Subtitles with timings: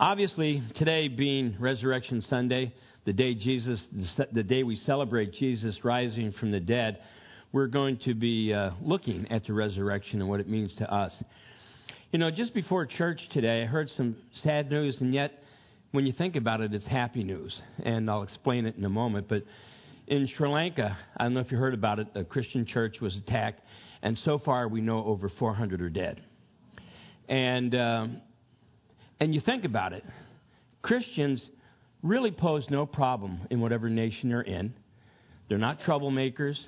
[0.00, 2.72] Obviously, today being Resurrection Sunday,
[3.04, 3.78] the day Jesus,
[4.32, 7.00] the day we celebrate Jesus rising from the dead,
[7.52, 11.12] we're going to be uh, looking at the resurrection and what it means to us.
[12.12, 15.32] You know, just before church today, I heard some sad news, and yet,
[15.90, 17.54] when you think about it, it's happy news.
[17.84, 19.28] And I'll explain it in a moment.
[19.28, 19.44] But
[20.06, 23.14] in Sri Lanka, I don't know if you heard about it, a Christian church was
[23.18, 23.60] attacked,
[24.00, 26.22] and so far we know over 400 are dead.
[27.28, 28.22] And, um,
[29.20, 30.04] and you think about it,
[30.82, 31.42] Christians
[32.02, 34.74] really pose no problem in whatever nation they're in.
[35.48, 36.58] They're not troublemakers.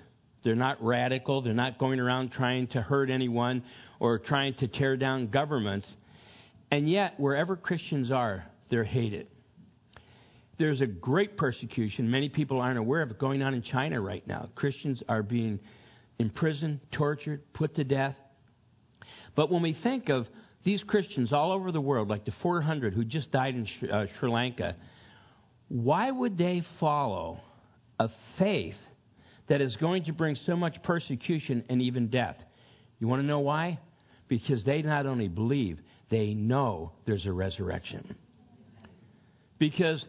[0.44, 1.40] They're not radical.
[1.40, 3.62] They're not going around trying to hurt anyone
[4.00, 5.86] or trying to tear down governments.
[6.70, 9.28] And yet, wherever Christians are, they're hated.
[10.58, 12.10] There's a great persecution.
[12.10, 14.48] Many people aren't aware of it going on in China right now.
[14.54, 15.58] Christians are being
[16.18, 18.16] imprisoned, tortured, put to death.
[19.34, 20.26] But when we think of
[20.64, 24.06] these Christians all over the world, like the 400 who just died in Sri, uh,
[24.18, 24.76] Sri Lanka,
[25.68, 27.40] why would they follow
[27.98, 28.76] a faith
[29.48, 32.36] that is going to bring so much persecution and even death?
[32.98, 33.80] You want to know why?
[34.28, 35.78] Because they not only believe,
[36.10, 38.14] they know there's a resurrection.
[39.58, 40.04] Because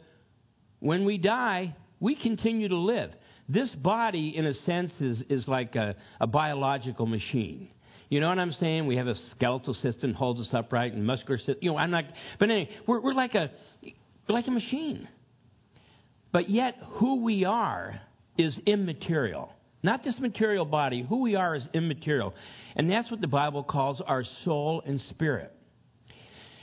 [0.80, 3.12] when we die, we continue to live.
[3.48, 7.70] This body, in a sense, is, is like a, a biological machine.
[8.14, 8.86] You know what I'm saying?
[8.86, 11.58] We have a skeletal system holds us upright and muscular system.
[11.62, 12.04] You know, I'm not.
[12.38, 13.50] But anyway, we're, we're like a
[13.82, 15.10] we're like a machine.
[16.32, 18.00] But yet, who we are
[18.38, 19.52] is immaterial.
[19.82, 21.04] Not this material body.
[21.10, 22.36] Who we are is immaterial,
[22.76, 25.52] and that's what the Bible calls our soul and spirit.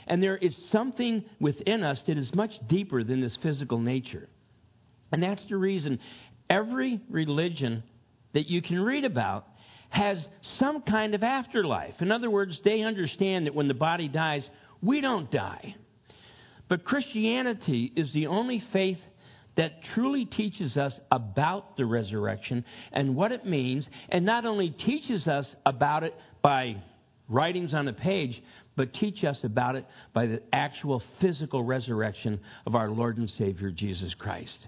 [0.07, 4.29] And there is something within us that is much deeper than this physical nature.
[5.11, 5.99] And that's the reason
[6.49, 7.83] every religion
[8.33, 9.47] that you can read about
[9.91, 10.25] has
[10.57, 11.95] some kind of afterlife.
[11.99, 14.43] In other words, they understand that when the body dies,
[14.81, 15.75] we don't die.
[16.69, 18.97] But Christianity is the only faith
[19.57, 25.27] that truly teaches us about the resurrection and what it means, and not only teaches
[25.27, 26.81] us about it by
[27.27, 28.41] writings on a page,
[28.77, 33.71] but teach us about it by the actual physical resurrection of our Lord and Savior
[33.71, 34.67] Jesus Christ.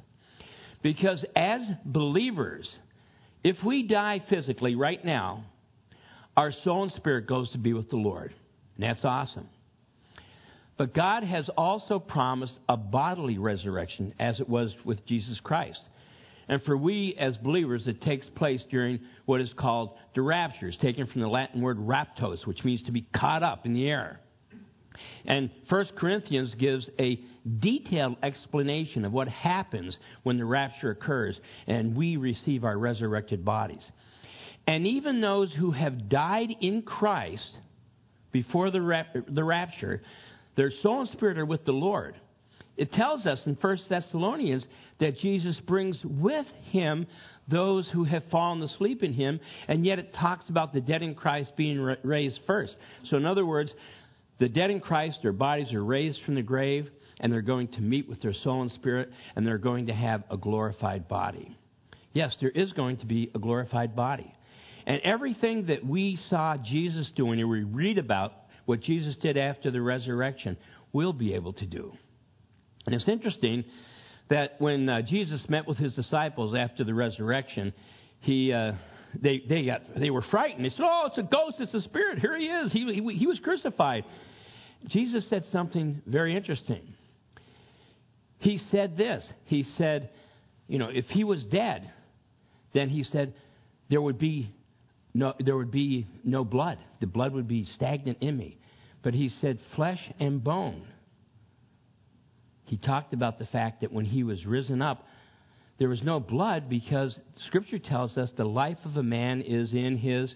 [0.81, 2.69] Because as believers,
[3.43, 5.45] if we die physically right now,
[6.35, 8.33] our soul and spirit goes to be with the Lord.
[8.75, 9.49] And that's awesome.
[10.77, 15.79] But God has also promised a bodily resurrection, as it was with Jesus Christ.
[16.47, 20.67] And for we as believers, it takes place during what is called the rapture.
[20.67, 23.87] It's taken from the Latin word raptos, which means to be caught up in the
[23.87, 24.19] air.
[25.25, 27.19] And 1 Corinthians gives a
[27.59, 33.83] detailed explanation of what happens when the rapture occurs and we receive our resurrected bodies.
[34.67, 37.57] And even those who have died in Christ
[38.31, 40.01] before the, rap- the rapture,
[40.55, 42.15] their soul and spirit are with the Lord.
[42.75, 44.65] It tells us in 1 Thessalonians
[44.99, 47.05] that Jesus brings with him
[47.47, 51.13] those who have fallen asleep in him, and yet it talks about the dead in
[51.13, 52.75] Christ being raised first.
[53.09, 53.71] So, in other words,
[54.39, 56.89] the dead in Christ, their bodies are raised from the grave,
[57.19, 60.23] and they're going to meet with their soul and spirit, and they're going to have
[60.29, 61.55] a glorified body.
[62.13, 64.33] Yes, there is going to be a glorified body.
[64.85, 68.33] And everything that we saw Jesus doing, and we read about
[68.65, 70.57] what Jesus did after the resurrection,
[70.91, 71.93] we'll be able to do.
[72.85, 73.63] And it's interesting
[74.29, 77.73] that when uh, Jesus met with his disciples after the resurrection,
[78.19, 78.73] he, uh,
[79.21, 80.65] they, they, got, they were frightened.
[80.65, 82.19] They said, Oh, it's a ghost, it's a spirit.
[82.19, 82.71] Here he is.
[82.71, 84.05] He, he, he was crucified.
[84.87, 86.93] Jesus said something very interesting.
[88.39, 89.25] He said this.
[89.45, 90.09] He said,
[90.67, 91.89] you know, if he was dead,
[92.73, 93.33] then he said
[93.89, 94.53] there would be
[95.13, 96.79] no, there would be no blood.
[96.99, 98.57] The blood would be stagnant in me.
[99.03, 100.87] But he said flesh and bone.
[102.65, 105.05] He talked about the fact that when he was risen up,
[105.79, 107.17] there was no blood because
[107.47, 110.33] Scripture tells us the life of a man is in his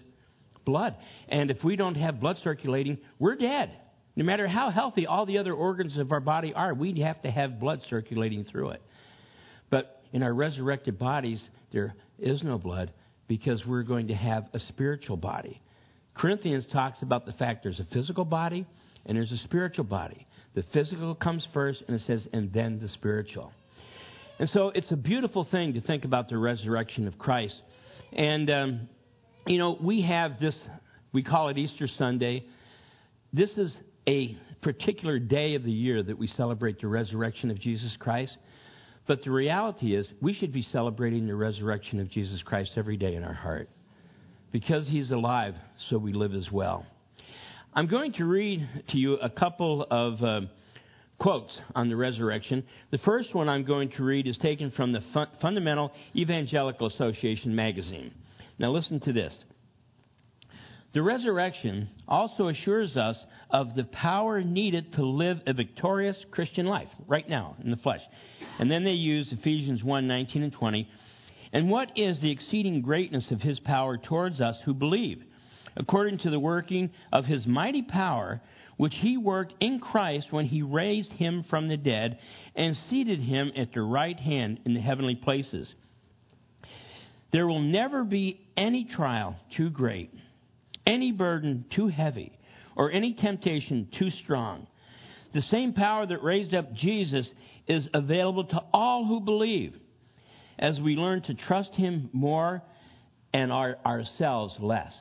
[0.64, 0.96] blood.
[1.28, 3.70] And if we don't have blood circulating, we're dead.
[4.16, 7.30] No matter how healthy all the other organs of our body are, we have to
[7.30, 8.82] have blood circulating through it.
[9.70, 11.42] But in our resurrected bodies,
[11.72, 12.92] there is no blood
[13.28, 15.60] because we're going to have a spiritual body.
[16.14, 18.66] Corinthians talks about the fact there's a physical body
[19.06, 20.26] and there's a spiritual body.
[20.54, 23.52] The physical comes first, and it says, and then the spiritual.
[24.38, 27.56] And so it's a beautiful thing to think about the resurrection of Christ.
[28.12, 28.88] And, um,
[29.46, 30.56] you know, we have this,
[31.12, 32.44] we call it Easter Sunday.
[33.32, 33.76] This is
[34.06, 38.36] a particular day of the year that we celebrate the resurrection of Jesus Christ.
[39.08, 43.16] But the reality is, we should be celebrating the resurrection of Jesus Christ every day
[43.16, 43.68] in our heart.
[44.52, 45.54] Because he's alive,
[45.90, 46.86] so we live as well.
[47.74, 50.40] I'm going to read to you a couple of uh,
[51.18, 52.64] quotes on the resurrection.
[52.90, 55.02] The first one I'm going to read is taken from the
[55.40, 58.12] Fundamental Evangelical Association magazine.
[58.58, 59.36] Now, listen to this.
[60.94, 63.16] The resurrection also assures us
[63.50, 68.00] of the power needed to live a victorious Christian life right now in the flesh.
[68.58, 70.88] And then they use Ephesians 1 19 and 20.
[71.52, 75.22] And what is the exceeding greatness of his power towards us who believe?
[75.76, 78.40] According to the working of his mighty power,
[78.78, 82.18] which he worked in Christ when he raised him from the dead
[82.54, 85.68] and seated him at the right hand in the heavenly places.
[87.32, 90.14] There will never be any trial too great,
[90.86, 92.32] any burden too heavy,
[92.76, 94.68] or any temptation too strong.
[95.34, 97.28] The same power that raised up Jesus
[97.66, 99.74] is available to all who believe
[100.56, 102.62] as we learn to trust him more
[103.34, 104.92] and our, ourselves less.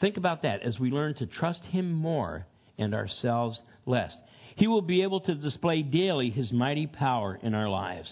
[0.00, 2.46] Think about that as we learn to trust him more
[2.78, 4.12] and ourselves less.
[4.56, 8.08] He will be able to display daily his mighty power in our lives.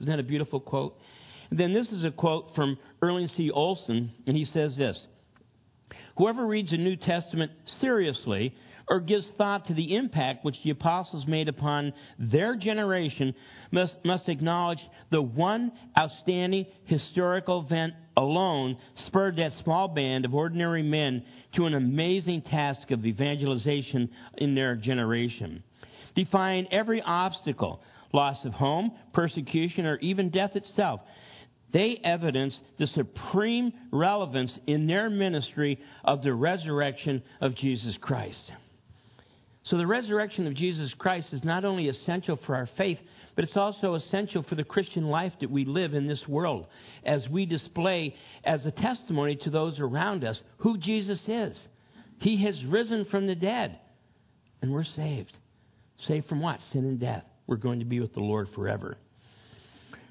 [0.00, 0.94] Isn't that a beautiful quote?
[1.50, 3.50] And then this is a quote from Erling C.
[3.50, 5.00] Olson, and he says this
[6.16, 8.54] Whoever reads the New Testament seriously
[8.88, 13.34] or gives thought to the impact which the apostles made upon their generation
[13.70, 14.78] must, must acknowledge
[15.10, 21.22] the one outstanding historical event alone spurred that small band of ordinary men
[21.54, 24.08] to an amazing task of evangelization
[24.38, 25.62] in their generation.
[26.14, 31.00] Defying every obstacle, loss of home, persecution, or even death itself,
[31.76, 38.40] they evidence the supreme relevance in their ministry of the resurrection of Jesus Christ.
[39.64, 42.98] So, the resurrection of Jesus Christ is not only essential for our faith,
[43.34, 46.66] but it's also essential for the Christian life that we live in this world
[47.04, 51.58] as we display as a testimony to those around us who Jesus is.
[52.20, 53.78] He has risen from the dead,
[54.62, 55.36] and we're saved.
[56.06, 56.58] Saved from what?
[56.72, 57.24] Sin and death.
[57.46, 58.96] We're going to be with the Lord forever.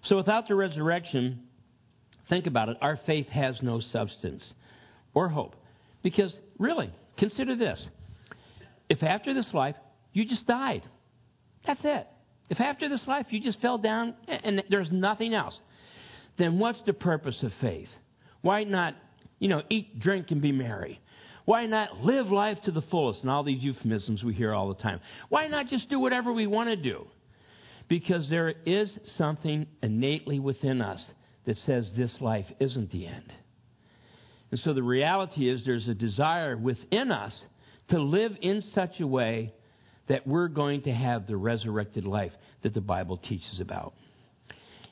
[0.03, 1.44] So, without the resurrection,
[2.29, 4.43] think about it, our faith has no substance
[5.13, 5.55] or hope.
[6.03, 7.87] Because, really, consider this
[8.89, 9.75] if after this life
[10.13, 10.83] you just died,
[11.65, 12.07] that's it.
[12.49, 15.57] If after this life you just fell down and there's nothing else,
[16.37, 17.89] then what's the purpose of faith?
[18.41, 18.95] Why not,
[19.39, 21.01] you know, eat, drink, and be merry?
[21.45, 23.21] Why not live life to the fullest?
[23.21, 24.99] And all these euphemisms we hear all the time.
[25.29, 27.07] Why not just do whatever we want to do?
[27.87, 31.03] Because there is something innately within us
[31.45, 33.33] that says this life isn't the end.
[34.51, 37.37] And so the reality is there's a desire within us
[37.89, 39.53] to live in such a way
[40.07, 42.31] that we're going to have the resurrected life
[42.63, 43.93] that the Bible teaches about.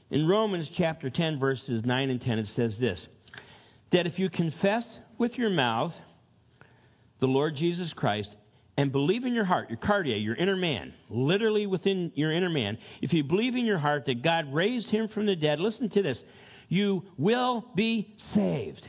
[0.10, 3.00] In Romans chapter 10, verses 9 and 10, it says this
[3.92, 4.84] that if you confess
[5.20, 5.94] with your mouth
[7.20, 8.36] the Lord Jesus Christ
[8.76, 12.80] and believe in your heart, your cardia, your inner man, literally within your inner man,
[13.02, 16.02] if you believe in your heart that God raised him from the dead, listen to
[16.02, 16.18] this,
[16.70, 18.88] you will be saved.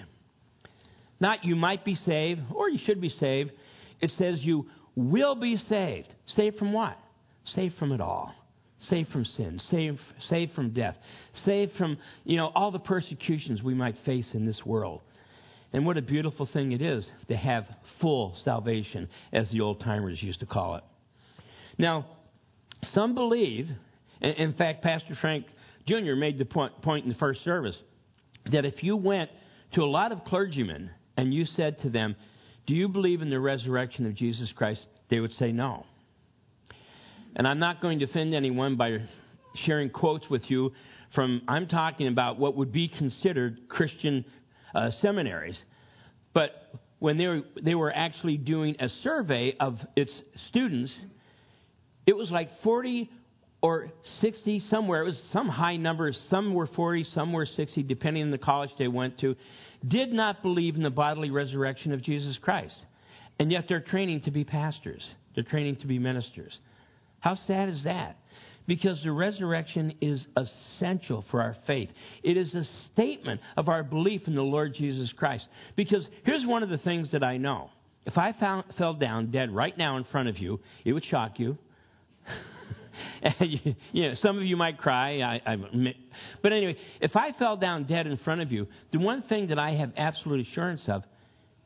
[1.20, 3.52] Not you might be saved or you should be saved,
[4.00, 4.66] it says you
[4.96, 6.12] will be saved.
[6.26, 6.96] Saved from what?
[7.54, 8.34] Saved from it all.
[8.90, 9.98] Saved from sin, saved,
[10.28, 10.96] saved from death,
[11.46, 15.00] saved from, you know, all the persecutions we might face in this world.
[15.72, 17.64] And what a beautiful thing it is to have
[18.00, 20.84] full salvation, as the old timers used to call it.
[21.78, 22.04] Now,
[22.92, 23.68] some believe,
[24.20, 25.46] in fact, Pastor Frank
[25.86, 26.14] Jr.
[26.14, 27.76] made the point, point in the first service,
[28.50, 29.30] that if you went
[29.74, 32.16] to a lot of clergymen and you said to them,
[32.66, 34.84] do you believe in the resurrection of Jesus Christ?
[35.10, 35.84] They would say no.
[37.36, 38.98] And I'm not going to offend anyone by
[39.66, 40.72] sharing quotes with you
[41.14, 44.24] from, I'm talking about what would be considered Christian
[44.74, 45.58] uh, seminaries.
[46.32, 46.52] But
[46.98, 50.12] when they were, they were actually doing a survey of its
[50.48, 50.92] students,
[52.06, 53.10] it was like 40
[53.64, 53.90] or
[54.20, 55.00] 60 somewhere.
[55.00, 56.12] It was some high number.
[56.28, 59.36] Some were 40, some were 60, depending on the college they went to,
[59.88, 62.74] did not believe in the bodily resurrection of Jesus Christ.
[63.38, 65.02] And yet they're training to be pastors,
[65.34, 66.52] they're training to be ministers.
[67.20, 68.18] How sad is that?
[68.66, 71.88] Because the resurrection is essential for our faith.
[72.22, 75.48] It is a statement of our belief in the Lord Jesus Christ.
[75.74, 77.70] Because here's one of the things that I know.
[78.04, 81.38] If I found, fell down dead right now in front of you, it would shock
[81.38, 81.56] you.
[83.40, 85.20] you, you know, some of you might cry.
[85.20, 85.56] I, I.
[86.42, 89.58] But anyway, if I fell down dead in front of you, the one thing that
[89.58, 91.02] I have absolute assurance of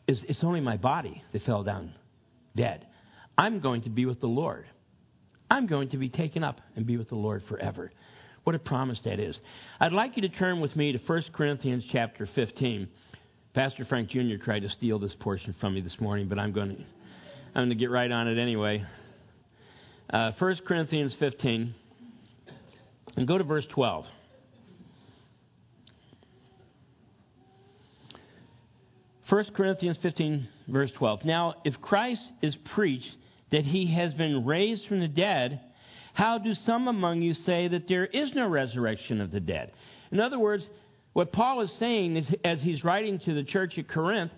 [0.07, 1.93] is it's only my body that fell down
[2.57, 2.87] dead.
[3.37, 4.67] I'm going to be with the Lord.
[5.51, 7.93] I'm going to be taken up and be with the Lord forever.
[8.45, 9.39] What a promise that is.
[9.79, 12.89] I'd like you to turn with me to 1 Corinthians chapter 15.
[13.55, 14.37] Pastor Frank Jr.
[14.43, 16.83] tried to steal this portion from me this morning, but I'm going to,
[17.55, 18.85] I'm going to get right on it anyway.
[20.11, 21.75] Uh, 1 Corinthians 15,
[23.17, 24.07] and go to verse 12.
[29.29, 31.27] First Corinthians 15, verse 12.
[31.27, 33.15] Now, if Christ is preached
[33.53, 35.61] that he has been raised from the dead,
[36.15, 39.73] how do some among you say that there is no resurrection of the dead?
[40.11, 40.67] In other words,
[41.13, 44.33] what Paul is saying is, as he's writing to the church at Corinth,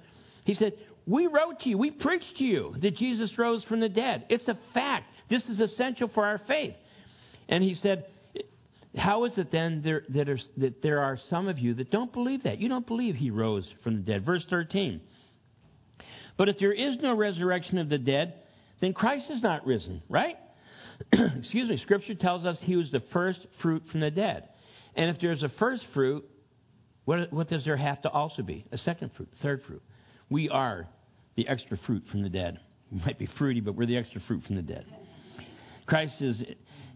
[0.45, 0.73] he said,
[1.07, 4.27] We wrote to you, we preached to you that Jesus rose from the dead.
[4.29, 5.07] It's a fact.
[5.29, 6.75] This is essential for our faith.
[7.49, 8.07] And he said,
[8.97, 12.13] How is it then there, that, are, that there are some of you that don't
[12.13, 12.59] believe that?
[12.59, 14.25] You don't believe he rose from the dead.
[14.25, 15.01] Verse 13.
[16.37, 18.35] But if there is no resurrection of the dead,
[18.81, 20.37] then Christ is not risen, right?
[21.13, 21.77] Excuse me.
[21.79, 24.49] Scripture tells us he was the first fruit from the dead.
[24.95, 26.25] And if there's a first fruit,
[27.05, 28.67] what, what does there have to also be?
[28.73, 29.83] A second fruit, third fruit.
[30.31, 30.87] We are
[31.37, 32.59] the extra fruit from the dead.
[32.91, 34.87] We might be fruity, but we're the extra fruit from the dead.
[35.87, 36.43] Christ is,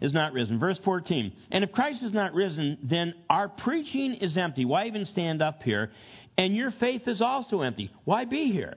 [0.00, 0.58] is not risen.
[0.58, 1.32] Verse 14.
[1.50, 4.64] And if Christ is not risen, then our preaching is empty.
[4.64, 5.90] Why even stand up here?
[6.38, 7.90] And your faith is also empty.
[8.04, 8.76] Why be here?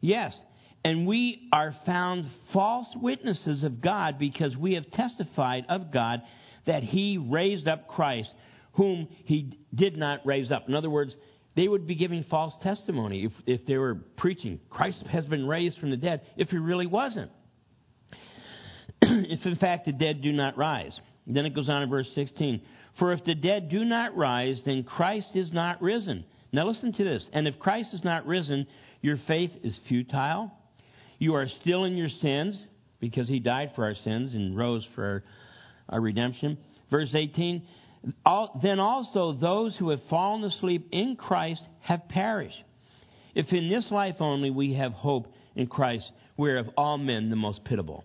[0.00, 0.36] Yes.
[0.84, 6.22] And we are found false witnesses of God because we have testified of God
[6.66, 8.30] that he raised up Christ,
[8.72, 10.68] whom he did not raise up.
[10.68, 11.14] In other words,
[11.56, 15.78] they would be giving false testimony if, if they were preaching Christ has been raised
[15.78, 17.30] from the dead, if he really wasn't.
[19.02, 20.98] if in fact the dead do not rise.
[21.26, 22.60] Then it goes on in verse 16.
[22.98, 26.24] For if the dead do not rise, then Christ is not risen.
[26.52, 27.24] Now listen to this.
[27.32, 28.66] And if Christ is not risen,
[29.00, 30.52] your faith is futile.
[31.18, 32.58] You are still in your sins
[33.00, 35.22] because he died for our sins and rose for our,
[35.88, 36.58] our redemption.
[36.90, 37.62] Verse 18
[38.62, 42.62] then also those who have fallen asleep in Christ have perished.
[43.34, 47.30] If in this life only we have hope in Christ, we are of all men
[47.30, 48.04] the most pitiable.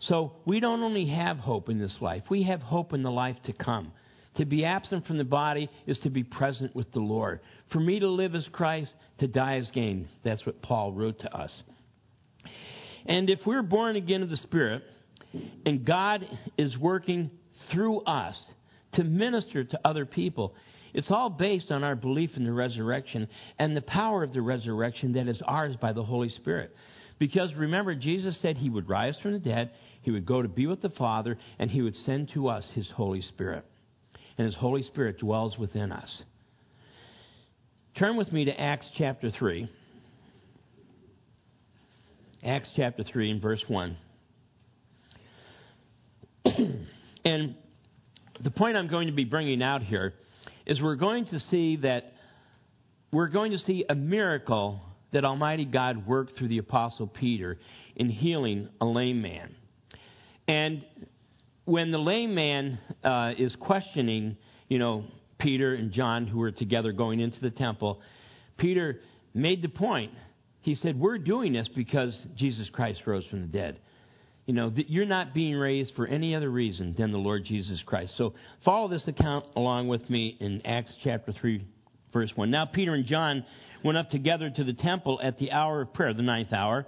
[0.00, 3.36] So we don't only have hope in this life, we have hope in the life
[3.44, 3.92] to come.
[4.36, 7.38] To be absent from the body is to be present with the Lord.
[7.72, 10.08] For me to live as Christ, to die as gain.
[10.24, 11.52] That's what Paul wrote to us.
[13.06, 14.82] And if we're born again of the Spirit,
[15.64, 16.24] and God
[16.58, 17.30] is working
[17.70, 18.36] through us
[18.94, 20.54] to minister to other people.
[20.92, 25.12] It's all based on our belief in the resurrection and the power of the resurrection
[25.14, 26.74] that is ours by the Holy Spirit.
[27.18, 29.70] Because remember, Jesus said he would rise from the dead,
[30.02, 32.88] he would go to be with the Father, and he would send to us his
[32.90, 33.64] Holy Spirit.
[34.36, 36.22] And his Holy Spirit dwells within us.
[37.96, 39.70] Turn with me to Acts chapter 3.
[42.44, 43.96] Acts chapter 3 and verse 1.
[47.24, 47.54] and
[48.42, 50.14] the point I'm going to be bringing out here
[50.66, 52.12] is we're going to see that
[53.12, 54.80] we're going to see a miracle
[55.12, 57.58] that Almighty God worked through the Apostle Peter
[57.94, 59.54] in healing a lame man.
[60.48, 60.84] And
[61.64, 64.36] when the lame man uh, is questioning,
[64.68, 65.04] you know,
[65.38, 68.00] Peter and John, who were together going into the temple,
[68.56, 69.00] Peter
[69.32, 70.12] made the point.
[70.62, 73.78] He said, We're doing this because Jesus Christ rose from the dead.
[74.46, 78.14] You know, you're not being raised for any other reason than the Lord Jesus Christ.
[78.18, 81.64] So follow this account along with me in Acts chapter 3,
[82.12, 82.50] verse 1.
[82.50, 83.44] Now Peter and John
[83.82, 86.84] went up together to the temple at the hour of prayer, the ninth hour.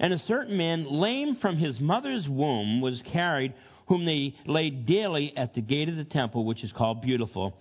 [0.00, 3.54] And a certain man, lame from his mother's womb, was carried,
[3.86, 7.56] whom they laid daily at the gate of the temple, which is called Beautiful,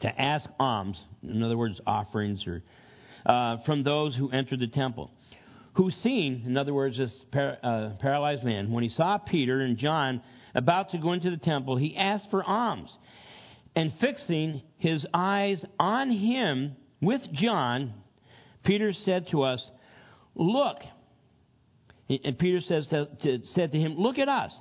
[0.00, 2.62] to ask alms, in other words, offerings, or
[3.24, 5.10] uh, from those who entered the temple
[5.74, 10.22] who seen, in other words, this uh, paralyzed man, when he saw Peter and John
[10.54, 12.90] about to go into the temple, he asked for alms.
[13.76, 17.94] And fixing his eyes on him with John,
[18.64, 19.64] Peter said to us,
[20.34, 20.78] Look.
[22.08, 24.52] And Peter says to, to, said to him, Look at us.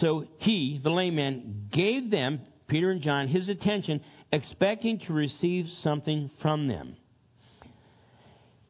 [0.00, 4.00] So he, the lame man, gave them, Peter and John, his attention,
[4.32, 6.96] expecting to receive something from them.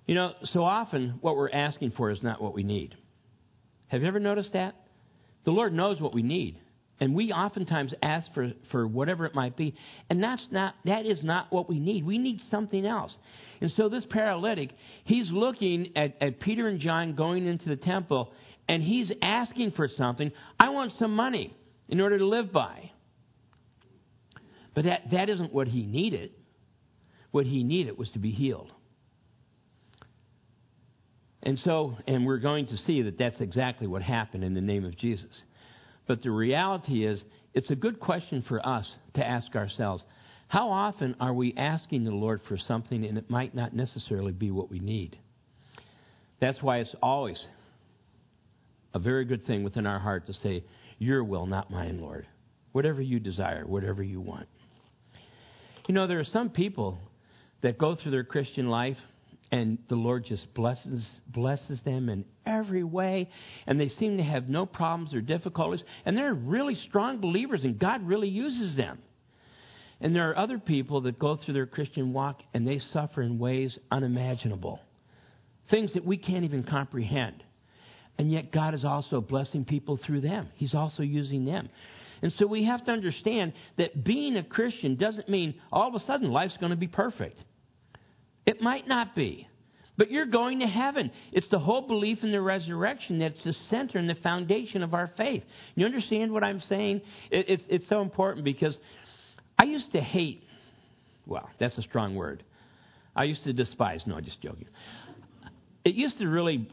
[0.06, 2.94] You know, so often what we're asking for is not what we need.
[3.88, 4.74] Have you ever noticed that?
[5.44, 6.58] The Lord knows what we need.
[6.98, 9.74] And we oftentimes ask for, for whatever it might be.
[10.08, 12.06] And that's not, that is not what we need.
[12.06, 13.14] We need something else.
[13.60, 14.70] And so this paralytic,
[15.04, 18.32] he's looking at, at Peter and John going into the temple,
[18.68, 20.32] and he's asking for something.
[20.58, 21.54] I want some money
[21.88, 22.92] in order to live by.
[24.74, 26.30] But that, that isn't what he needed.
[27.30, 28.70] What he needed was to be healed.
[31.46, 34.84] And so, and we're going to see that that's exactly what happened in the name
[34.84, 35.30] of Jesus.
[36.08, 37.22] But the reality is,
[37.54, 38.84] it's a good question for us
[39.14, 40.02] to ask ourselves
[40.48, 44.50] how often are we asking the Lord for something and it might not necessarily be
[44.50, 45.16] what we need?
[46.40, 47.40] That's why it's always
[48.92, 50.64] a very good thing within our heart to say,
[50.98, 52.26] Your will, not mine, Lord.
[52.72, 54.48] Whatever you desire, whatever you want.
[55.86, 56.98] You know, there are some people
[57.62, 58.98] that go through their Christian life
[59.52, 63.30] and the Lord just blesses blesses them in every way,
[63.66, 67.78] and they seem to have no problems or difficulties, and they're really strong believers, and
[67.78, 68.98] God really uses them.
[70.00, 73.38] And there are other people that go through their Christian walk and they suffer in
[73.38, 74.80] ways unimaginable,
[75.70, 77.42] things that we can't even comprehend.
[78.18, 80.48] And yet God is also blessing people through them.
[80.54, 81.68] He's also using them.
[82.22, 86.04] And so we have to understand that being a Christian doesn't mean all of a
[86.06, 87.38] sudden life's going to be perfect.
[88.46, 89.48] It might not be.
[89.98, 91.10] But you're going to heaven.
[91.32, 95.10] It's the whole belief in the resurrection that's the center and the foundation of our
[95.16, 95.42] faith.
[95.74, 97.00] You understand what I'm saying?
[97.30, 98.76] It, it's, it's so important because
[99.58, 100.44] I used to hate,
[101.26, 102.44] well, that's a strong word.
[103.14, 104.68] I used to despise, no, I'm just joking.
[105.84, 106.68] It used to really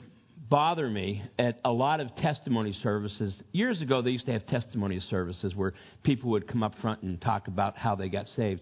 [0.49, 3.33] bother me at a lot of testimony services.
[3.53, 7.21] Years ago, they used to have testimony services where people would come up front and
[7.21, 8.61] talk about how they got saved.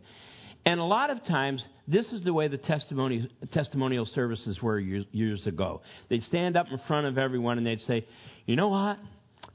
[0.65, 5.05] And a lot of times, this is the way the testimony, testimonial services were years,
[5.11, 5.81] years ago.
[6.09, 8.05] They'd stand up in front of everyone and they'd say,
[8.45, 8.97] You know what?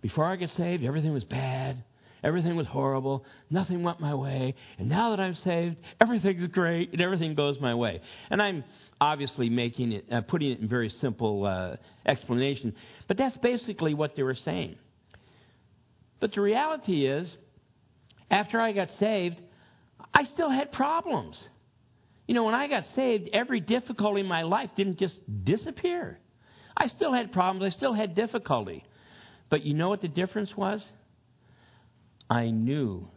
[0.02, 1.82] Before I got saved, everything was bad.
[2.25, 3.25] Everything was horrible.
[3.50, 4.56] Nothing went my way.
[4.78, 8.00] And now that I'm saved, everything's great and everything goes my way.
[8.30, 8.64] And I'm
[9.00, 12.75] obviously making it, uh, putting it in very simple uh, explanation.
[13.06, 14.76] But that's basically what they were saying.
[16.18, 17.30] But the reality is,
[18.28, 19.40] after I got saved,
[20.15, 21.37] I still had problems.
[22.26, 26.19] You know, when I got saved, every difficulty in my life didn't just disappear.
[26.76, 28.85] I still had problems, I still had difficulty.
[29.49, 30.85] But you know what the difference was?
[32.29, 33.09] I knew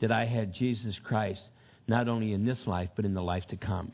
[0.00, 1.40] that I had Jesus Christ
[1.86, 3.92] not only in this life, but in the life to come.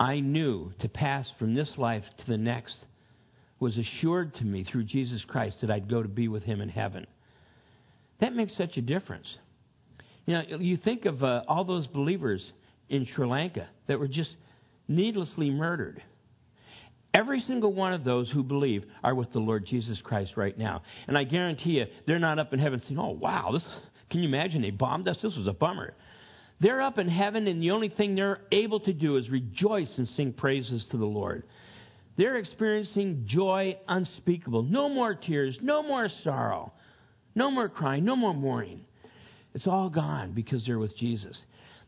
[0.00, 2.76] I knew to pass from this life to the next
[3.60, 6.68] was assured to me through Jesus Christ that I'd go to be with Him in
[6.68, 7.06] heaven.
[8.20, 9.26] That makes such a difference.
[10.26, 12.44] You know, you think of uh, all those believers
[12.88, 14.30] in Sri Lanka that were just
[14.88, 16.02] needlessly murdered.
[17.14, 20.82] Every single one of those who believe are with the Lord Jesus Christ right now.
[21.06, 23.64] And I guarantee you, they're not up in heaven saying, oh, wow, this,
[24.10, 24.62] can you imagine?
[24.62, 25.18] They bombed us.
[25.22, 25.94] This was a bummer.
[26.60, 30.08] They're up in heaven, and the only thing they're able to do is rejoice and
[30.16, 31.42] sing praises to the Lord.
[32.16, 34.62] They're experiencing joy unspeakable.
[34.62, 36.72] No more tears, no more sorrow,
[37.34, 38.84] no more crying, no more mourning.
[39.54, 41.38] It's all gone because they're with Jesus.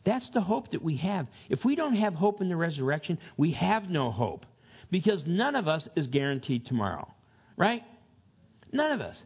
[0.04, 1.26] That's the hope that we have.
[1.48, 4.44] If we don't have hope in the resurrection, we have no hope
[4.90, 7.08] because none of us is guaranteed tomorrow,
[7.56, 7.82] right?
[8.72, 9.20] None of us.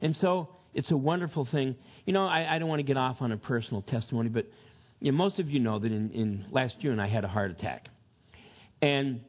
[0.00, 1.76] And so it's a wonderful thing.
[2.04, 4.46] You know, I, I don't want to get off on a personal testimony, but
[5.00, 7.50] you know, most of you know that in, in last June I had a heart
[7.50, 7.88] attack.
[8.82, 9.22] And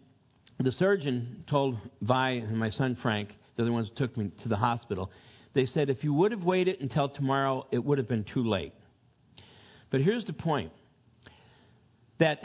[0.60, 4.50] the surgeon told Vi and my son Frank, the other ones who took me to
[4.50, 5.10] the hospital,
[5.54, 8.74] they said, if you would have waited until tomorrow, it would have been too late.
[9.90, 10.72] But here's the point
[12.20, 12.40] that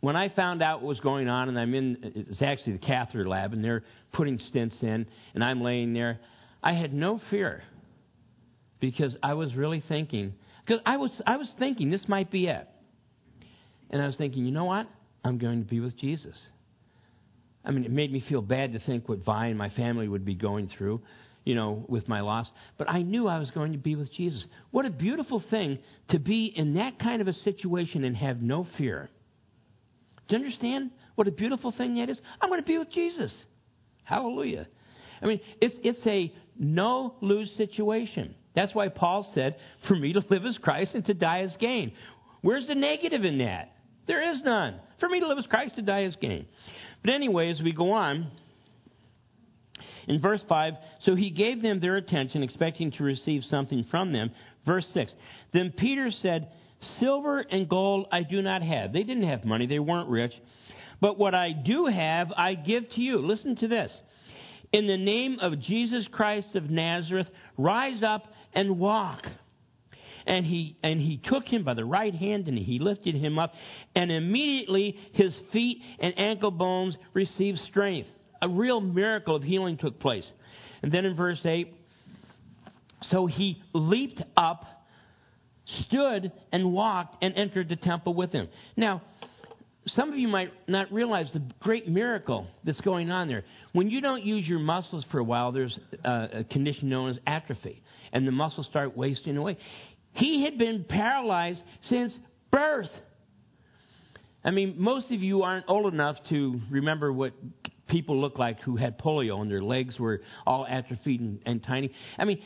[0.00, 3.26] when I found out what was going on, and I'm in, it's actually the catheter
[3.26, 6.20] lab, and they're putting stents in, and I'm laying there,
[6.62, 7.62] I had no fear
[8.80, 10.34] because I was really thinking,
[10.66, 12.68] because I was, I was thinking this might be it.
[13.88, 14.86] And I was thinking, you know what?
[15.24, 16.38] I'm going to be with Jesus.
[17.64, 20.24] I mean, it made me feel bad to think what Vi and my family would
[20.24, 21.00] be going through
[21.44, 22.48] you know, with my loss.
[22.78, 24.44] But I knew I was going to be with Jesus.
[24.70, 25.78] What a beautiful thing
[26.10, 29.10] to be in that kind of a situation and have no fear.
[30.28, 32.20] Do you understand what a beautiful thing that is?
[32.40, 33.32] I'm going to be with Jesus.
[34.04, 34.66] Hallelujah.
[35.22, 38.34] I mean, it's, it's a no lose situation.
[38.54, 39.56] That's why Paul said,
[39.88, 41.92] For me to live as Christ and to die as gain.
[42.40, 43.72] Where's the negative in that?
[44.06, 44.80] There is none.
[45.00, 46.46] For me to live as Christ, to die as gain.
[47.02, 48.30] But anyway, as we go on,
[50.08, 54.30] in verse 5, so he gave them their attention, expecting to receive something from them.
[54.66, 55.12] Verse 6,
[55.52, 56.48] then Peter said,
[56.98, 58.92] Silver and gold I do not have.
[58.92, 60.32] They didn't have money, they weren't rich.
[61.00, 63.18] But what I do have, I give to you.
[63.18, 63.92] Listen to this.
[64.72, 69.24] In the name of Jesus Christ of Nazareth, rise up and walk.
[70.26, 73.52] And he, and he took him by the right hand and he lifted him up,
[73.94, 78.08] and immediately his feet and ankle bones received strength
[78.44, 80.26] a real miracle of healing took place.
[80.82, 81.72] And then in verse 8,
[83.10, 84.64] so he leaped up,
[85.86, 88.48] stood, and walked, and entered the temple with him.
[88.76, 89.02] Now,
[89.86, 93.44] some of you might not realize the great miracle that's going on there.
[93.72, 97.82] When you don't use your muscles for a while, there's a condition known as atrophy,
[98.12, 99.56] and the muscles start wasting away.
[100.12, 102.12] He had been paralyzed since
[102.50, 102.90] birth.
[104.44, 107.32] I mean, most of you aren't old enough to remember what
[107.88, 111.90] people looked like who had polio and their legs were all atrophied and, and tiny.
[112.18, 112.42] I mean,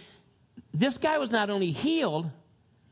[0.74, 2.26] this guy was not only healed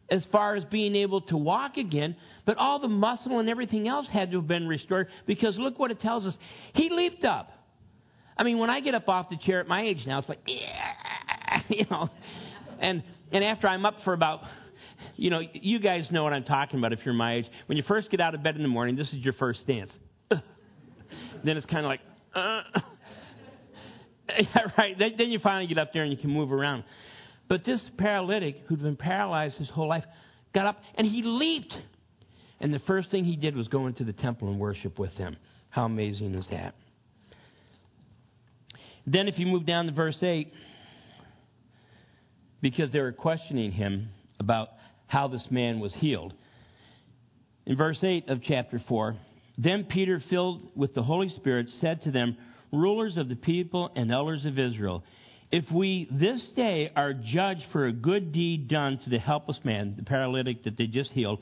[0.09, 4.09] as far as being able to walk again, but all the muscle and everything else
[4.09, 6.37] had to have been restored because look what it tells us.
[6.75, 7.51] He leaped up.
[8.39, 10.41] I mean, when I get up off the chair at my age now, it's like,
[10.47, 12.09] yeah, you know.
[12.79, 14.43] And, and after I'm up for about
[15.17, 17.47] you know, you guys know what I'm talking about if you're my age.
[17.67, 19.91] When you first get out of bed in the morning, this is your first stance.
[20.31, 22.01] then it's kind of like,
[22.41, 22.63] uh.
[24.79, 24.99] right.
[24.99, 26.85] Then, then you finally get up there and you can move around.
[27.49, 30.05] But this paralytic who'd been paralyzed his whole life
[30.55, 31.75] got up and he leaped.
[32.61, 35.37] And the first thing he did was go into the temple and worship with them.
[35.71, 36.75] How amazing is that?
[39.07, 40.53] Then, if you move down to verse 8,
[42.61, 44.09] because they were questioning him
[44.41, 44.71] about
[45.07, 46.33] how this man was healed.
[47.67, 49.17] In verse 8 of chapter 4,
[49.59, 52.37] then Peter, filled with the Holy Spirit, said to them,
[52.73, 55.03] Rulers of the people and elders of Israel,
[55.51, 59.95] if we this day are judged for a good deed done to the helpless man,
[59.97, 61.41] the paralytic that they just healed,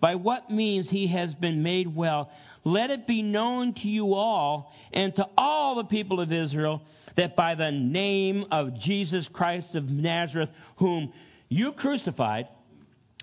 [0.00, 2.30] by what means he has been made well,
[2.64, 6.82] let it be known to you all and to all the people of Israel
[7.16, 11.12] that by the name of Jesus Christ of Nazareth, whom
[11.48, 12.46] you crucified,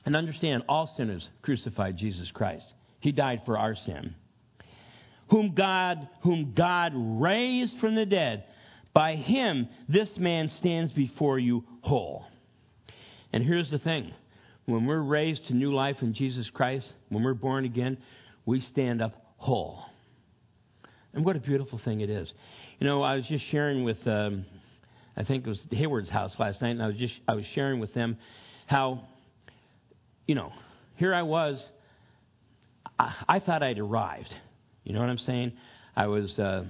[0.05, 2.65] and understand, all sinners crucified Jesus Christ.
[2.99, 4.15] He died for our sin.
[5.29, 8.43] Whom God, whom God raised from the dead,
[8.93, 12.25] by him this man stands before you whole.
[13.33, 14.13] And here's the thing
[14.65, 17.97] when we're raised to new life in Jesus Christ, when we're born again,
[18.45, 19.83] we stand up whole.
[21.13, 22.31] And what a beautiful thing it is.
[22.79, 24.45] You know, I was just sharing with, um,
[25.15, 27.79] I think it was Hayward's house last night, and I was just I was sharing
[27.79, 28.17] with them
[28.67, 29.07] how
[30.27, 30.51] you know,
[30.95, 31.63] here I was.
[32.97, 34.33] I, I thought I'd arrived.
[34.85, 35.51] You know what I'm saying?
[35.95, 36.63] I was uh,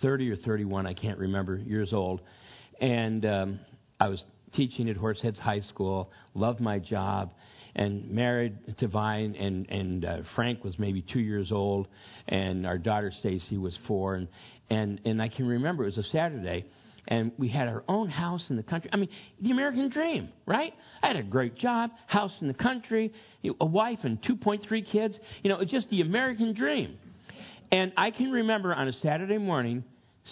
[0.00, 2.22] 30 or 31, I can't remember, years old.
[2.80, 3.60] And um,
[4.00, 7.32] I was teaching at Horseheads High School, loved my job,
[7.76, 9.36] and married to Vine.
[9.36, 11.86] And, and uh, Frank was maybe two years old,
[12.28, 14.14] and our daughter Stacy was four.
[14.14, 14.28] And,
[14.70, 16.64] and, and I can remember it was a Saturday
[17.08, 18.90] and we had our own house in the country.
[18.92, 19.08] I mean,
[19.40, 20.72] the American dream, right?
[21.02, 23.12] I had a great job, house in the country,
[23.58, 25.18] a wife and 2.3 kids.
[25.42, 26.98] You know, it's just the American dream.
[27.72, 29.84] And I can remember on a Saturday morning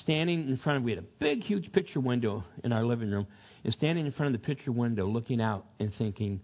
[0.03, 3.27] standing in front of, we had a big, huge picture window in our living room,
[3.65, 6.41] and standing in front of the picture window looking out and thinking,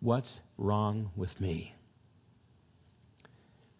[0.00, 1.74] what's wrong with me?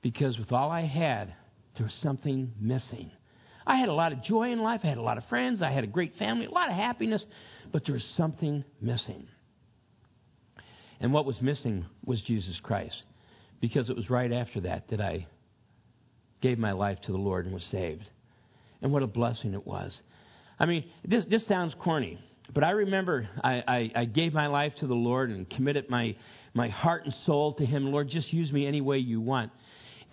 [0.02, 1.34] Because with all I had,
[1.76, 3.10] there was something missing.
[3.66, 4.80] I had a lot of joy in life.
[4.82, 5.62] I had a lot of friends.
[5.62, 7.24] I had a great family, a lot of happiness,
[7.72, 9.28] but there was something missing.
[11.00, 13.02] And what was missing was Jesus Christ.
[13.60, 15.26] Because it was right after that that I
[16.40, 18.04] gave my life to the Lord and was saved.
[18.82, 19.96] And what a blessing it was.
[20.58, 22.18] I mean, this, this sounds corny,
[22.54, 26.16] but I remember I, I, I gave my life to the Lord and committed my,
[26.54, 27.90] my heart and soul to Him.
[27.90, 29.52] Lord, just use me any way you want.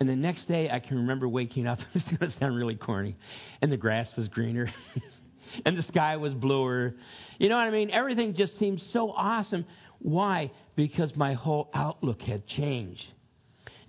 [0.00, 1.78] And the next day, I can remember waking up.
[1.94, 3.16] it's going to sound really corny.
[3.60, 4.72] And the grass was greener.
[5.66, 6.94] and the sky was bluer.
[7.38, 7.90] You know what I mean?
[7.90, 9.64] Everything just seemed so awesome.
[9.98, 10.52] Why?
[10.76, 13.02] Because my whole outlook had changed.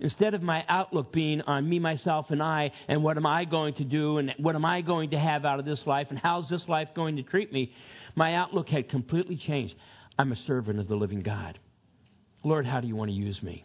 [0.00, 3.74] Instead of my outlook being on me, myself, and I, and what am I going
[3.74, 6.48] to do, and what am I going to have out of this life, and how's
[6.48, 7.72] this life going to treat me,
[8.16, 9.74] my outlook had completely changed.
[10.18, 11.58] I'm a servant of the living God.
[12.42, 13.64] Lord, how do you want to use me?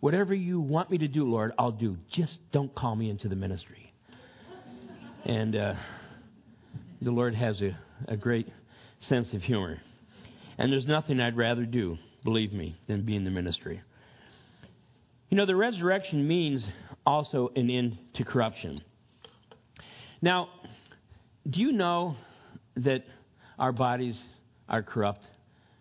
[0.00, 1.96] Whatever you want me to do, Lord, I'll do.
[2.12, 3.92] Just don't call me into the ministry.
[5.26, 5.74] And uh,
[7.02, 7.76] the Lord has a,
[8.08, 8.48] a great
[9.08, 9.78] sense of humor.
[10.56, 13.82] And there's nothing I'd rather do, believe me, than be in the ministry.
[15.28, 16.64] You know, the resurrection means
[17.04, 18.80] also an end to corruption.
[20.22, 20.48] Now,
[21.48, 22.16] do you know
[22.76, 23.04] that
[23.58, 24.18] our bodies
[24.68, 25.26] are corrupt?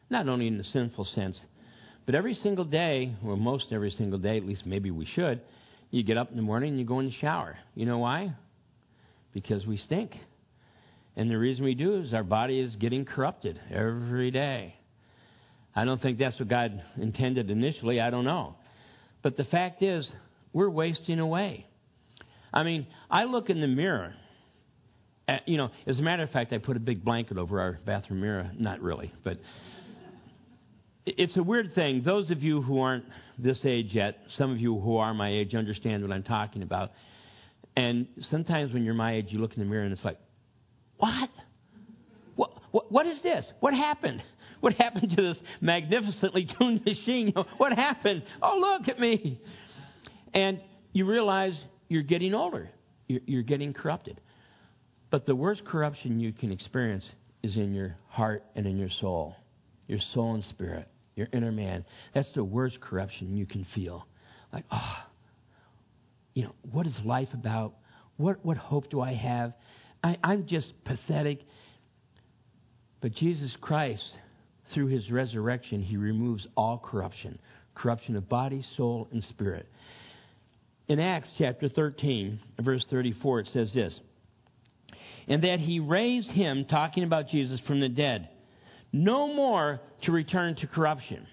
[0.10, 1.40] Not only in the sinful sense,
[2.06, 5.42] but every single day, or most every single day, at least maybe we should,
[5.92, 7.58] you get up in the morning and you go in the shower.
[7.74, 8.34] You know why?
[9.34, 10.12] Because we stink.
[11.16, 14.76] And the reason we do is our body is getting corrupted every day.
[15.76, 18.00] I don't think that's what God intended initially.
[18.02, 18.56] I don't know.
[19.26, 20.08] But the fact is,
[20.54, 21.66] we're wasting away.
[22.54, 24.14] I mean, I look in the mirror.
[25.28, 27.80] At, you know, as a matter of fact, I put a big blanket over our
[27.88, 28.52] bathroom mirror.
[28.56, 29.40] Not really, but
[31.08, 32.04] it's a weird thing.
[32.06, 33.06] Those of you who aren't
[33.40, 36.92] this age yet, some of you who are my age understand what I'm talking about.
[37.76, 40.20] And sometimes when you're my age, you look in the mirror and it's like,
[40.98, 41.32] what?
[42.36, 43.44] What, what, what is this?
[43.60, 44.22] What happened?
[44.66, 47.36] What happened to this magnificently tuned machine?
[47.58, 48.24] What happened?
[48.42, 49.40] Oh, look at me.
[50.34, 50.60] And
[50.92, 51.56] you realize
[51.88, 52.72] you're getting older.
[53.08, 54.20] you're getting corrupted.
[55.12, 57.06] But the worst corruption you can experience
[57.44, 59.36] is in your heart and in your soul,
[59.86, 61.86] your soul and spirit, your inner man.
[62.16, 64.08] That's the worst corruption you can feel.
[64.52, 65.12] Like, ah, oh,
[66.34, 67.76] you know, what is life about?
[68.18, 69.54] What, what hope do I have?
[70.04, 71.42] I, I'm just pathetic.
[73.00, 74.02] But Jesus Christ,
[74.74, 77.40] through his resurrection, he removes all corruption
[77.76, 79.68] corruption of body, soul, and spirit.
[80.88, 84.00] In Acts chapter 13, verse 34, it says this
[85.28, 88.30] And that he raised him, talking about Jesus, from the dead,
[88.92, 91.28] no more to return to corruption.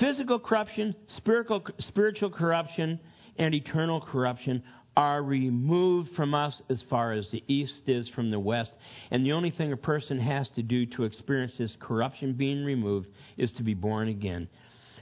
[0.00, 2.98] Physical corruption, spiritual, spiritual corruption,
[3.36, 4.62] and eternal corruption
[4.96, 8.72] are removed from us as far as the east is from the west.
[9.10, 13.08] And the only thing a person has to do to experience this corruption being removed
[13.38, 14.48] is to be born again.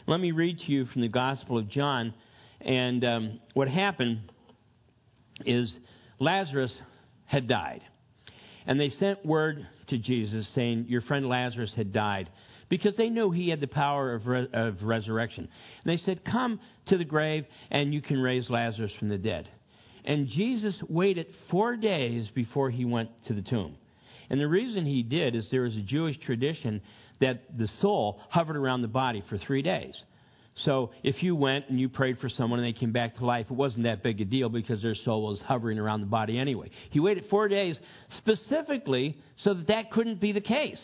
[0.07, 2.15] Let me read to you from the Gospel of John.
[2.61, 4.33] And um, what happened
[5.45, 5.75] is
[6.19, 6.73] Lazarus
[7.25, 7.83] had died.
[8.67, 12.31] And they sent word to Jesus saying, Your friend Lazarus had died
[12.69, 15.49] because they knew he had the power of, re- of resurrection.
[15.85, 19.49] And they said, Come to the grave and you can raise Lazarus from the dead.
[20.05, 23.77] And Jesus waited four days before he went to the tomb.
[24.31, 26.81] And the reason he did is there was a Jewish tradition
[27.21, 30.01] that the soul hovered around the body for three days.
[30.65, 33.47] So if you went and you prayed for someone and they came back to life,
[33.51, 36.71] it wasn't that big a deal because their soul was hovering around the body anyway.
[36.91, 37.79] He waited four days
[38.19, 40.81] specifically so that that couldn't be the case.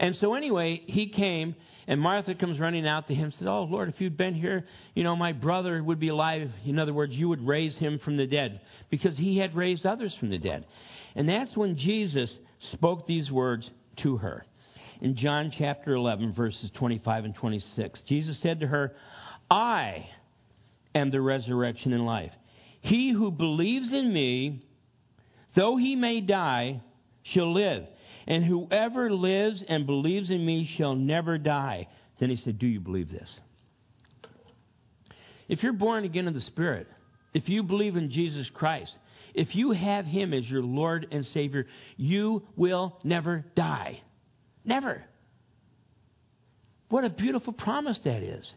[0.00, 1.54] And so anyway, he came,
[1.86, 4.64] and Martha comes running out to him and says, Oh, Lord, if you'd been here,
[4.94, 6.50] you know, my brother would be alive.
[6.64, 10.16] In other words, you would raise him from the dead, because he had raised others
[10.18, 10.64] from the dead.
[11.14, 12.30] And that's when Jesus
[12.72, 13.68] spoke these words
[14.02, 14.46] to her.
[15.02, 18.94] In John chapter 11, verses 25 and 26, Jesus said to her,
[19.50, 20.08] I
[20.94, 22.32] am the resurrection and life.
[22.80, 24.64] He who believes in me,
[25.54, 26.80] though he may die,
[27.22, 27.84] shall live
[28.26, 31.88] and whoever lives and believes in me shall never die.
[32.18, 33.30] Then he said, Do you believe this?
[35.48, 36.86] If you're born again in the Spirit,
[37.34, 38.92] if you believe in Jesus Christ,
[39.34, 44.00] if you have Him as your Lord and Savior, you will never die.
[44.64, 45.02] Never.
[46.88, 48.48] What a beautiful promise that is.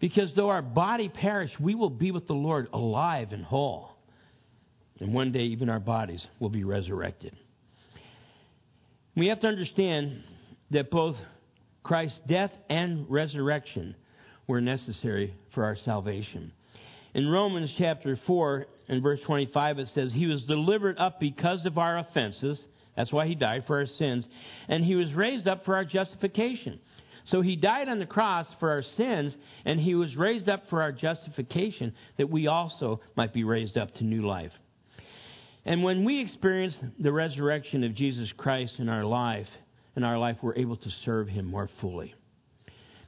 [0.00, 3.90] Because though our body perish, we will be with the Lord alive and whole.
[5.00, 7.36] And one day, even our bodies will be resurrected.
[9.16, 10.22] We have to understand
[10.70, 11.16] that both
[11.84, 13.94] Christ's death and resurrection
[14.48, 16.52] were necessary for our salvation.
[17.14, 21.78] In Romans chapter 4 and verse 25, it says, He was delivered up because of
[21.78, 22.60] our offenses.
[22.96, 24.26] That's why He died for our sins.
[24.68, 26.80] And He was raised up for our justification.
[27.26, 30.82] So He died on the cross for our sins, and He was raised up for
[30.82, 34.52] our justification, that we also might be raised up to new life.
[35.64, 39.48] And when we experience the resurrection of Jesus Christ in our life,
[39.96, 42.14] in our life, we're able to serve Him more fully.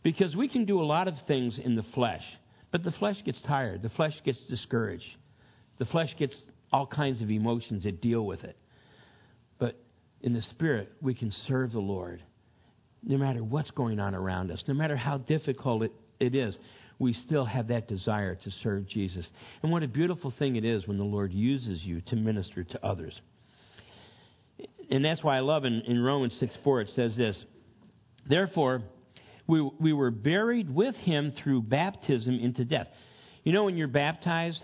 [0.02, 2.22] Because we can do a lot of things in the flesh,
[2.70, 3.82] but the flesh gets tired.
[3.82, 5.04] The flesh gets discouraged.
[5.78, 6.36] The flesh gets
[6.72, 8.56] all kinds of emotions that deal with it.
[9.58, 9.78] But
[10.22, 12.22] in the Spirit, we can serve the Lord
[13.02, 16.58] no matter what's going on around us, no matter how difficult it, it is
[16.98, 19.26] we still have that desire to serve Jesus.
[19.62, 22.84] And what a beautiful thing it is when the Lord uses you to minister to
[22.84, 23.18] others.
[24.90, 27.36] And that's why I love in, in Romans 6 4, it says this
[28.28, 28.82] Therefore,
[29.46, 32.88] we, we were buried with him through baptism into death.
[33.44, 34.60] You know, when you're baptized,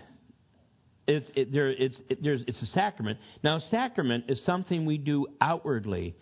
[1.07, 3.19] it's, it, there, it's, it, it's a sacrament.
[3.43, 6.15] Now, a sacrament is something we do outwardly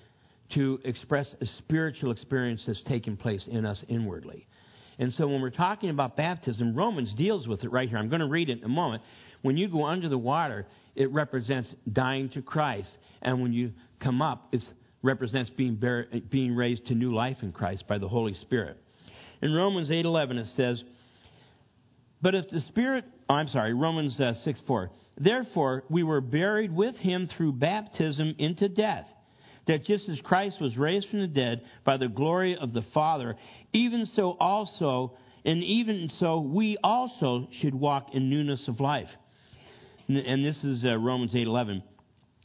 [0.55, 4.47] to express a spiritual experience that's taking place in us inwardly.
[5.01, 7.97] And so when we're talking about baptism, Romans deals with it right here.
[7.97, 9.01] I'm going to read it in a moment.
[9.41, 12.91] When you go under the water, it represents dying to Christ.
[13.23, 14.61] And when you come up, it
[15.01, 15.81] represents being,
[16.29, 18.77] being raised to new life in Christ by the Holy Spirit.
[19.41, 20.83] In Romans 8.11 it says,
[22.21, 24.91] But if the Spirit, oh, I'm sorry, Romans uh, 6 4.
[25.17, 29.07] Therefore, we were buried with him through baptism into death
[29.71, 33.37] that just as Christ was raised from the dead by the glory of the Father,
[33.71, 35.13] even so also,
[35.45, 39.07] and even so, we also should walk in newness of life.
[40.09, 41.83] And this is uh, Romans 8:11.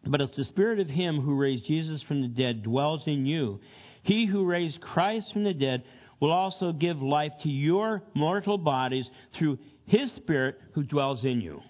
[0.07, 3.59] But if the spirit of him who raised Jesus from the dead dwells in you,
[4.05, 5.83] he who raised Christ from the dead
[6.21, 11.61] will also give life to your mortal bodies through his spirit who dwells in you.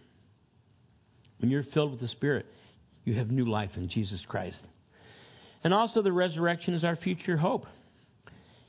[1.39, 2.45] When you're filled with the spirit,
[3.05, 4.59] you have new life in Jesus Christ.
[5.67, 7.67] And also the resurrection is our future hope.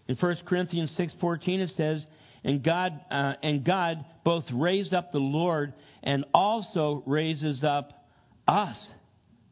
[0.07, 2.03] In 1 Corinthians 6:14 it says,
[2.43, 8.07] And God, uh, and God both raised up the Lord and also raises up
[8.47, 8.75] us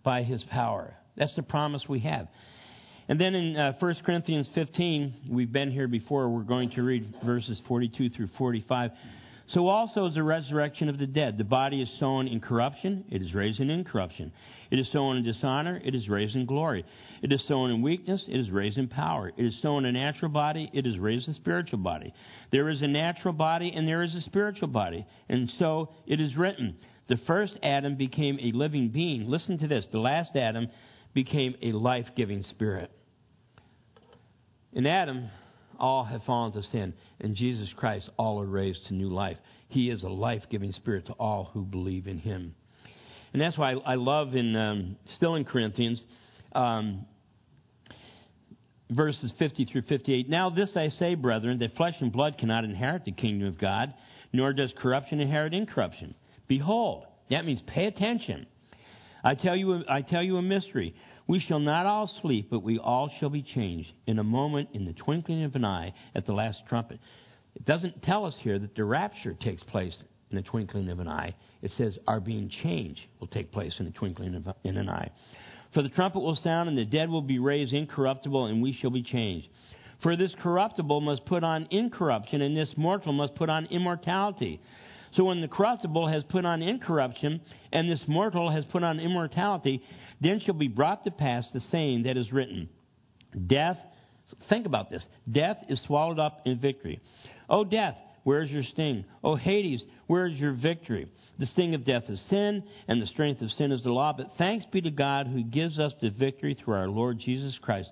[0.02, 0.96] by his power.
[1.18, 2.30] That's the promise we have.
[3.08, 6.28] And then in uh, 1 Corinthians 15, we've been here before.
[6.28, 8.90] We're going to read verses 42 through 45.
[9.48, 11.38] So also is the resurrection of the dead.
[11.38, 14.32] The body is sown in corruption, it is raised in incorruption.
[14.72, 16.84] It is sown in dishonor, it is raised in glory.
[17.22, 19.32] It is sown in weakness, it is raised in power.
[19.38, 22.14] It is sown a natural body, it is raised a spiritual body.
[22.52, 25.06] There is a natural body and there is a spiritual body.
[25.30, 26.78] And so it is written
[27.08, 29.30] the first Adam became a living being.
[29.30, 30.70] Listen to this the last Adam
[31.14, 32.92] became a life giving spirit.
[34.74, 35.30] In Adam,
[35.80, 36.94] all have fallen to sin.
[37.20, 39.38] and Jesus Christ, all are raised to new life.
[39.70, 42.56] He is a life giving spirit to all who believe in him.
[43.34, 46.02] And that's why I love in, um, still in Corinthians,
[46.54, 47.06] um,
[48.90, 50.30] verses 50 through 58.
[50.30, 53.94] Now, this I say, brethren, that flesh and blood cannot inherit the kingdom of God,
[54.32, 56.16] nor does corruption inherit incorruption.
[56.48, 58.46] Behold, that means pay attention.
[59.24, 60.96] I tell you, I tell you a mystery.
[61.28, 64.86] We shall not all sleep, but we all shall be changed in a moment, in
[64.86, 67.00] the twinkling of an eye, at the last trumpet.
[67.56, 69.96] It doesn't tell us here that the rapture takes place
[70.30, 71.34] in the twinkling of an eye.
[71.62, 75.10] It says our being changed will take place in the twinkling of an eye.
[75.74, 78.92] For the trumpet will sound, and the dead will be raised incorruptible, and we shall
[78.92, 79.48] be changed.
[80.04, 84.62] For this corruptible must put on incorruption, and this mortal must put on immortality.
[85.16, 89.82] So when the corruptible has put on incorruption, and this mortal has put on immortality,
[90.22, 92.70] then shall be brought to pass the saying that is written
[93.48, 93.78] Death,
[94.50, 97.00] think about this death is swallowed up in victory.
[97.50, 99.06] O death, where is your sting?
[99.24, 101.08] O Hades, where is your victory?
[101.38, 104.14] The sting of death is sin, and the strength of sin is the law.
[104.14, 107.92] But thanks be to God who gives us the victory through our Lord Jesus Christ.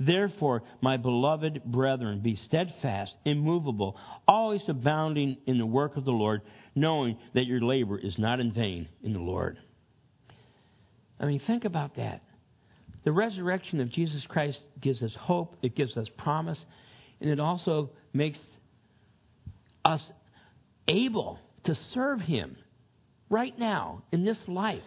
[0.00, 6.40] Therefore, my beloved brethren, be steadfast, immovable, always abounding in the work of the Lord,
[6.74, 9.58] knowing that your labor is not in vain in the Lord.
[11.18, 12.22] I mean, think about that.
[13.04, 16.58] The resurrection of Jesus Christ gives us hope, it gives us promise,
[17.20, 18.38] and it also makes
[19.84, 20.02] us
[20.86, 22.56] able to serve Him
[23.28, 24.82] right now in this life.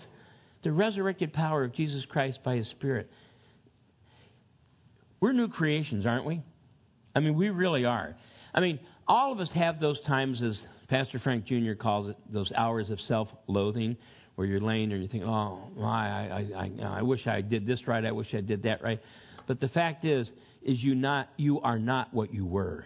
[0.64, 3.10] The resurrected power of Jesus Christ by His Spirit.
[5.20, 6.42] We're new creations, aren't we?
[7.16, 8.16] I mean, we really are.
[8.54, 10.60] I mean, all of us have those times, as
[10.94, 11.74] Pastor Frank Jr.
[11.74, 13.98] calls it, those hours of self loathing
[14.36, 17.42] where you're laying there and you think, oh, my, I, I, I, I wish I
[17.42, 19.00] did this right, I wish I did that right.
[19.48, 22.86] But the fact is, is you not you are not what you were.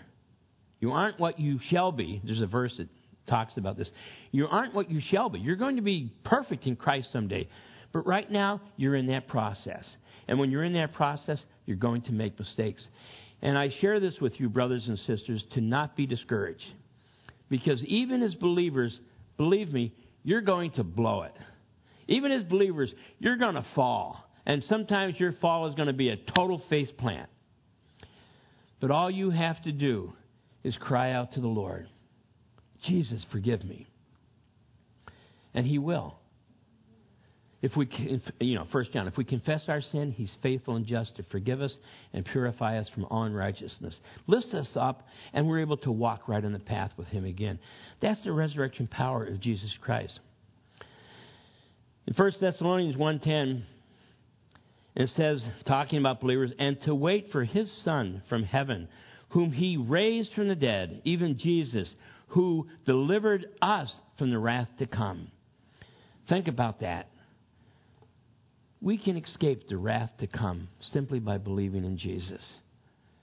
[0.80, 2.22] You aren't what you shall be.
[2.24, 2.88] There's a verse that
[3.28, 3.92] talks about this.
[4.32, 5.40] You aren't what you shall be.
[5.40, 7.50] You're going to be perfect in Christ someday.
[7.92, 9.84] But right now, you're in that process.
[10.30, 12.88] And when you're in that process, you're going to make mistakes.
[13.42, 16.64] And I share this with you, brothers and sisters, to not be discouraged.
[17.50, 18.98] Because even as believers,
[19.38, 21.34] believe me, you're going to blow it.
[22.08, 24.30] Even as believers, you're going to fall.
[24.46, 27.30] And sometimes your fall is going to be a total face plant.
[28.80, 30.14] But all you have to do
[30.64, 31.88] is cry out to the Lord
[32.84, 33.88] Jesus, forgive me.
[35.54, 36.20] And He will.
[37.60, 37.90] If we,
[38.40, 41.60] you know, First John, if we confess our sin, He's faithful and just to forgive
[41.60, 41.74] us
[42.14, 43.96] and purify us from all unrighteousness.
[44.28, 47.58] Lifts us up, and we're able to walk right on the path with Him again.
[48.00, 50.20] That's the resurrection power of Jesus Christ.
[52.06, 53.64] In 1 Thessalonians 1.10,
[54.96, 58.88] it says, talking about believers, and to wait for His Son from heaven,
[59.30, 61.90] whom He raised from the dead, even Jesus,
[62.30, 65.32] who delivered us from the wrath to come.
[66.30, 67.10] Think about that.
[68.82, 72.42] We can escape the wrath to come simply by believing in Jesus.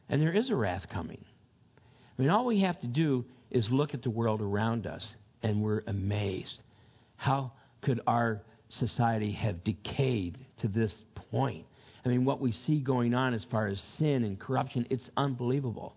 [0.08, 1.24] And there is a wrath coming.
[2.18, 5.04] I mean, all we have to do is look at the world around us,
[5.42, 6.60] and we're amazed.
[7.16, 8.42] How could our
[8.80, 10.92] society have decayed to this
[11.30, 11.66] point?
[12.04, 15.96] I mean, what we see going on as far as sin and corruption, it's unbelievable.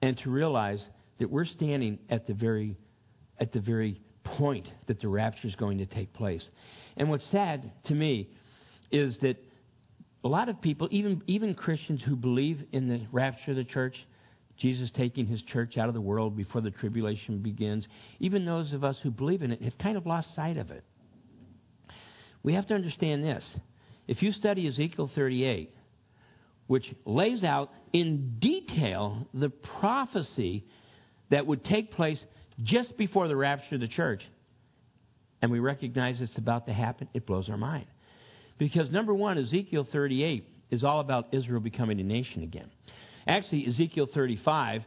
[0.00, 0.84] And to realize
[1.18, 2.76] that we're standing at the very,
[3.40, 6.46] at the very point that the rapture is going to take place.
[6.96, 8.28] And what's sad to me
[8.92, 9.36] is that
[10.24, 13.96] a lot of people, even, even Christians who believe in the rapture of the church,
[14.58, 17.86] Jesus taking his church out of the world before the tribulation begins,
[18.20, 20.84] even those of us who believe in it have kind of lost sight of it.
[22.42, 23.44] We have to understand this.
[24.06, 25.74] If you study Ezekiel 38,
[26.66, 30.64] which lays out in detail the prophecy
[31.30, 32.20] that would take place
[32.62, 34.22] just before the rapture of the church,
[35.40, 37.86] and we recognize it's about to happen, it blows our mind.
[38.58, 42.70] Because number one, Ezekiel 38 is all about Israel becoming a nation again.
[43.26, 44.82] Actually, Ezekiel 35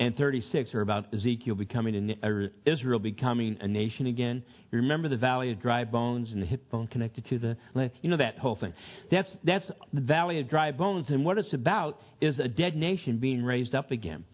[0.00, 4.42] and 36 are about Ezekiel becoming a, or Israel becoming a nation again.
[4.72, 7.56] You remember the valley of dry bones and the hip bone connected to the?
[8.00, 8.72] You know that whole thing.
[9.10, 13.18] That's that's the valley of dry bones, and what it's about is a dead nation
[13.18, 14.24] being raised up again.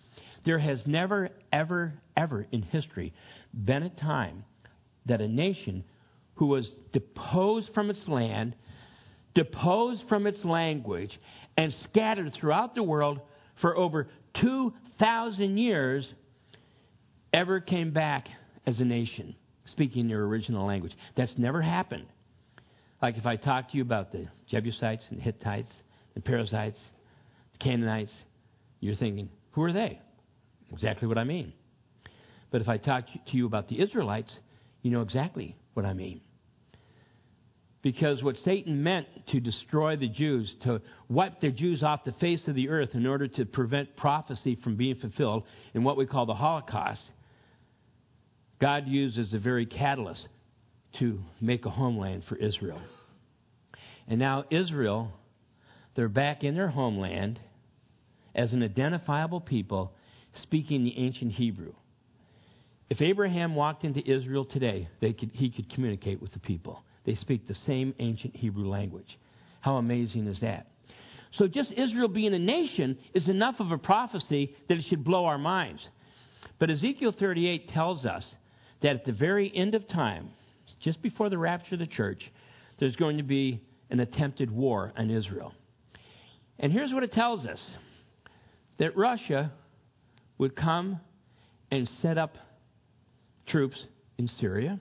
[0.44, 3.12] There has never, ever, ever in history
[3.52, 4.44] been a time
[5.06, 5.82] that a nation
[6.36, 8.54] who was deposed from its land,
[9.34, 11.18] deposed from its language,
[11.56, 13.20] and scattered throughout the world
[13.60, 14.08] for over
[14.40, 16.06] 2,000 years
[17.32, 18.28] ever came back
[18.66, 19.34] as a nation,
[19.66, 20.92] speaking their original language.
[21.16, 22.06] That's never happened.
[23.02, 25.68] Like if I talk to you about the Jebusites and Hittites,
[26.14, 26.78] the Perizzites,
[27.52, 28.12] the Canaanites,
[28.80, 30.00] you're thinking, who are they?
[30.72, 31.52] Exactly what I mean.
[32.50, 34.34] But if I talk to you about the Israelites,
[34.82, 36.20] you know exactly what I mean.
[37.86, 42.42] Because what Satan meant to destroy the Jews, to wipe the Jews off the face
[42.48, 46.26] of the earth in order to prevent prophecy from being fulfilled in what we call
[46.26, 47.00] the Holocaust,
[48.60, 50.26] God used as the very catalyst
[50.98, 52.80] to make a homeland for Israel.
[54.08, 55.12] And now, Israel,
[55.94, 57.38] they're back in their homeland
[58.34, 59.92] as an identifiable people
[60.42, 61.74] speaking the ancient Hebrew.
[62.90, 66.82] If Abraham walked into Israel today, could, he could communicate with the people.
[67.06, 69.18] They speak the same ancient Hebrew language.
[69.60, 70.66] How amazing is that?
[71.32, 75.24] So, just Israel being a nation is enough of a prophecy that it should blow
[75.26, 75.86] our minds.
[76.58, 78.24] But Ezekiel 38 tells us
[78.82, 80.30] that at the very end of time,
[80.80, 82.22] just before the rapture of the church,
[82.78, 85.52] there's going to be an attempted war on Israel.
[86.58, 87.60] And here's what it tells us
[88.78, 89.52] that Russia
[90.38, 91.00] would come
[91.70, 92.36] and set up
[93.46, 93.82] troops
[94.18, 94.80] in Syria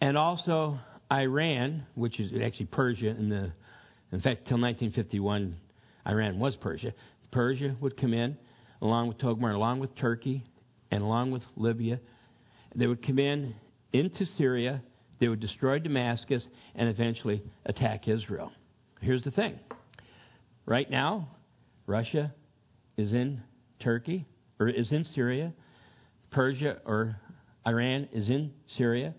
[0.00, 0.78] and also
[1.10, 3.08] Iran, which is actually Persia.
[3.08, 3.52] In the,
[4.12, 5.56] in fact, till 1951,
[6.06, 6.92] Iran was Persia.
[7.30, 8.36] Persia would come in,
[8.82, 10.44] along with Togarmah, along with Turkey,
[10.90, 12.00] and along with Libya.
[12.74, 13.54] They would come in
[13.92, 14.82] into Syria.
[15.18, 18.52] They would destroy Damascus and eventually attack Israel.
[19.00, 19.58] Here's the thing.
[20.66, 21.28] Right now,
[21.86, 22.34] Russia
[22.96, 23.42] is in
[23.80, 24.26] Turkey,
[24.58, 25.52] or is in Syria.
[26.30, 27.16] Persia or
[27.66, 29.14] Iran is in Syria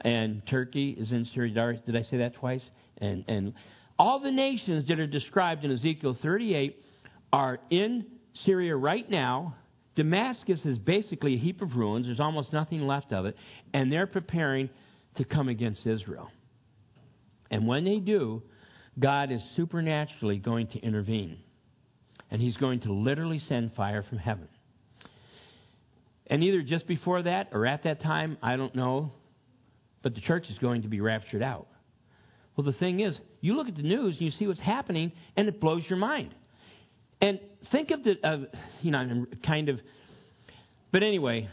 [0.00, 1.80] and Turkey is in Syria.
[1.84, 2.64] Did I say that twice?
[2.98, 3.54] And, and
[3.98, 6.82] all the nations that are described in Ezekiel 38
[7.32, 8.06] are in
[8.44, 9.56] Syria right now.
[9.96, 12.06] Damascus is basically a heap of ruins.
[12.06, 13.36] There's almost nothing left of it.
[13.74, 14.70] And they're preparing
[15.16, 16.30] to come against Israel.
[17.50, 18.42] And when they do,
[18.98, 21.38] God is supernaturally going to intervene.
[22.30, 24.48] And He's going to literally send fire from heaven.
[26.26, 29.12] And either just before that or at that time, I don't know,
[30.02, 31.66] but the church is going to be raptured out.
[32.56, 35.48] Well, the thing is, you look at the news and you see what's happening, and
[35.48, 36.34] it blows your mind.
[37.20, 37.38] And
[37.70, 38.38] think of the, uh,
[38.80, 39.80] you know, kind of.
[40.92, 41.48] But anyway,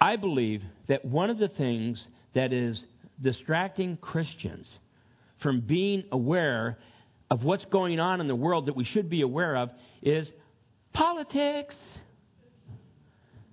[0.00, 2.82] I believe that one of the things that is
[3.20, 4.68] distracting Christians
[5.42, 6.78] from being aware
[7.30, 9.70] of what's going on in the world that we should be aware of
[10.02, 10.30] is
[10.92, 11.74] politics.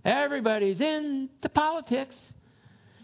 [0.05, 2.15] Everybody's into politics.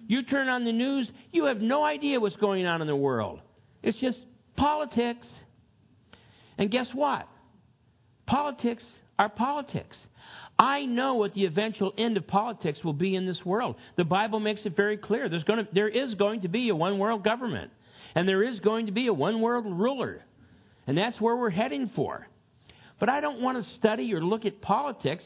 [0.10, 3.42] You turn on the news, you have no idea what's going on in the world.
[3.84, 4.18] It's just
[4.58, 5.28] politics.
[6.58, 7.28] And guess what?
[8.26, 8.84] Politics
[9.20, 9.96] are politics.
[10.58, 13.76] I know what the eventual end of politics will be in this world.
[13.98, 15.30] The Bible makes it very clear.
[15.30, 17.70] There's going to, there is going to be a one world government,
[18.16, 20.24] and there is going to be a one world ruler.
[20.88, 22.26] And that's where we're heading for.
[23.00, 25.24] But I don't want to study or look at politics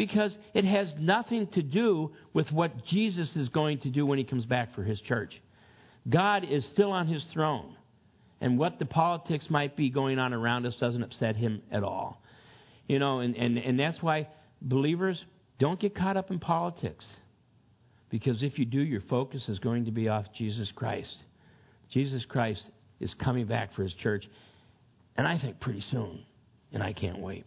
[0.00, 4.24] because it has nothing to do with what Jesus is going to do when he
[4.24, 5.38] comes back for his church.
[6.08, 7.76] God is still on his throne.
[8.40, 12.22] And what the politics might be going on around us doesn't upset him at all.
[12.86, 14.28] You know, and, and, and that's why
[14.62, 15.22] believers
[15.58, 17.04] don't get caught up in politics.
[18.08, 21.14] Because if you do, your focus is going to be off Jesus Christ.
[21.90, 22.62] Jesus Christ
[23.00, 24.26] is coming back for his church,
[25.18, 26.24] and I think pretty soon.
[26.72, 27.44] And I can't wait.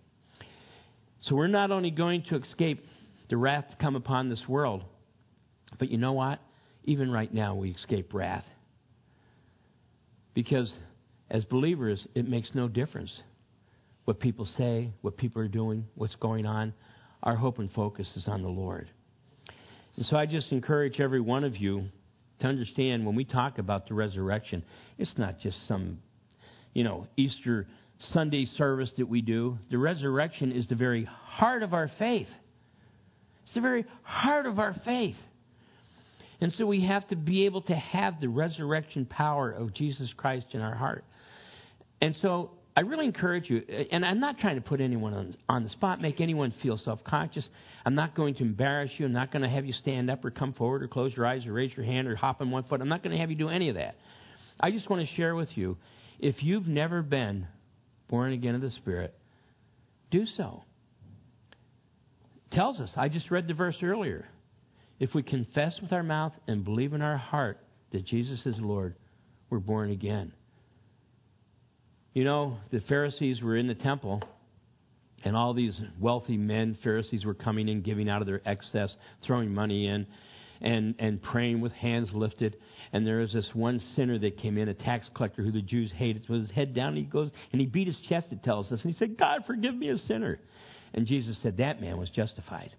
[1.24, 2.86] So we're not only going to escape
[3.30, 4.84] the wrath to come upon this world,
[5.80, 6.40] but you know what?
[6.84, 8.44] Even right now, we escape wrath.
[10.34, 10.72] Because
[11.30, 13.12] as believers, it makes no difference
[14.04, 16.74] what people say, what people are doing, what's going on.
[17.22, 18.90] Our hope and focus is on the Lord.
[19.96, 21.86] And so I just encourage every one of you
[22.40, 24.64] to understand when we talk about the resurrection,
[24.98, 26.00] it's not just some,
[26.74, 27.68] you know, Easter
[28.14, 32.28] Sunday service that we do, the resurrection is the very heart of our faith.
[33.46, 35.16] It's the very heart of our faith.
[36.42, 40.48] And so we have to be able to have the resurrection power of Jesus Christ
[40.52, 41.06] in our heart.
[42.02, 45.64] And so I really encourage you, and I'm not trying to put anyone on, on
[45.64, 47.48] the spot, make anyone feel self conscious.
[47.86, 49.06] I'm not going to embarrass you.
[49.06, 51.46] I'm not going to have you stand up or come forward or close your eyes
[51.46, 52.82] or raise your hand or hop on one foot.
[52.82, 53.96] I'm not going to have you do any of that.
[54.60, 55.78] I just want to share with you
[56.20, 57.48] if you've never been
[58.14, 59.12] born again of the Spirit,
[60.12, 60.62] do so.
[62.52, 64.28] tells us, I just read the verse earlier.
[65.00, 67.58] If we confess with our mouth and believe in our heart
[67.92, 68.94] that Jesus is Lord,
[69.50, 70.32] we're born again.
[72.14, 74.22] You know, the Pharisees were in the temple,
[75.24, 78.96] and all these wealthy men, Pharisees, were coming in, giving out of their excess,
[79.26, 80.06] throwing money in,
[80.64, 82.58] and, and praying with hands lifted.
[82.92, 85.92] And there was this one sinner that came in, a tax collector who the Jews
[85.96, 86.90] hated, with his head down.
[86.90, 89.44] And he goes and he beat his chest, it tells us, and he said, God,
[89.46, 90.40] forgive me, a sinner.
[90.94, 92.76] And Jesus said, That man was justified.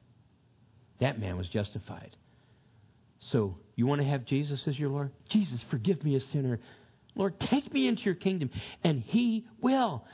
[1.00, 2.16] That man was justified.
[3.32, 5.10] So, you want to have Jesus as your Lord?
[5.30, 6.60] Jesus, forgive me, a sinner.
[7.14, 8.50] Lord, take me into your kingdom.
[8.82, 10.04] And He will.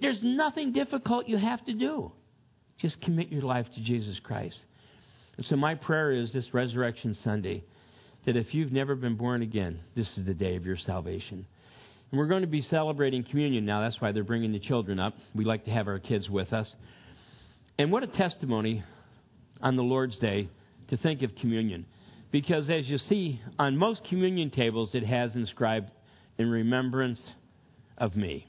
[0.00, 2.12] There's nothing difficult you have to do.
[2.78, 4.56] Just commit your life to Jesus Christ.
[5.36, 7.64] And so, my prayer is this Resurrection Sunday
[8.26, 11.46] that if you've never been born again, this is the day of your salvation.
[12.10, 13.80] And we're going to be celebrating communion now.
[13.80, 15.14] That's why they're bringing the children up.
[15.34, 16.72] We like to have our kids with us.
[17.78, 18.84] And what a testimony
[19.60, 20.48] on the Lord's Day
[20.88, 21.86] to think of communion.
[22.30, 25.90] Because as you see, on most communion tables, it has inscribed
[26.38, 27.20] in remembrance
[27.98, 28.48] of me.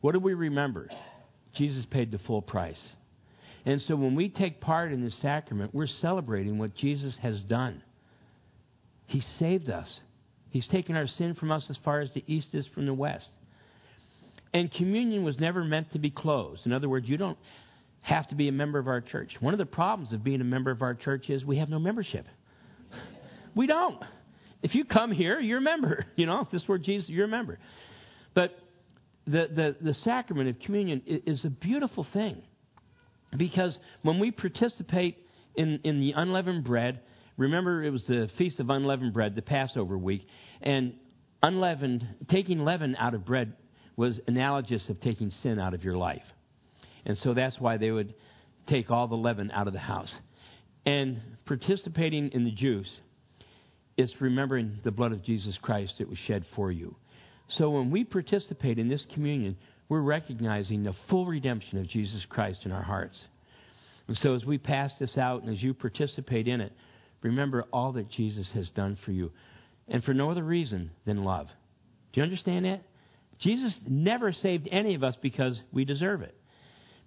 [0.00, 0.88] What do we remember?
[1.54, 2.80] Jesus paid the full price.
[3.68, 7.82] And so when we take part in the sacrament, we're celebrating what Jesus has done.
[9.04, 9.86] He saved us.
[10.48, 13.28] He's taken our sin from us as far as the east is from the west.
[14.54, 16.64] And communion was never meant to be closed.
[16.64, 17.36] In other words, you don't
[18.00, 19.36] have to be a member of our church.
[19.38, 21.78] One of the problems of being a member of our church is we have no
[21.78, 22.24] membership.
[23.54, 24.02] We don't.
[24.62, 26.06] If you come here, you're a member.
[26.16, 27.58] You know, if this were Jesus, you're a member.
[28.32, 28.58] But
[29.26, 32.40] the, the, the sacrament of communion is a beautiful thing
[33.36, 35.18] because when we participate
[35.54, 37.00] in, in the unleavened bread,
[37.36, 40.26] remember it was the Feast of Unleavened Bread, the Passover week,
[40.62, 40.94] and
[41.42, 43.54] unleavened, taking leaven out of bread
[43.96, 46.22] was analogous of taking sin out of your life.
[47.04, 48.14] And so that's why they would
[48.68, 50.12] take all the leaven out of the house.
[50.86, 52.90] And participating in the juice
[53.96, 56.94] is remembering the blood of Jesus Christ that was shed for you.
[57.56, 59.56] So when we participate in this communion,
[59.88, 63.18] we're recognizing the full redemption of Jesus Christ in our hearts.
[64.06, 66.72] And so as we pass this out and as you participate in it,
[67.22, 69.30] remember all that Jesus has done for you.
[69.86, 71.46] And for no other reason than love.
[72.12, 72.82] Do you understand that?
[73.40, 76.34] Jesus never saved any of us because we deserve it.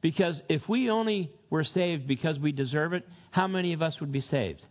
[0.02, 4.12] Because if we only were saved because we deserve it, how many of us would
[4.12, 4.66] be saved?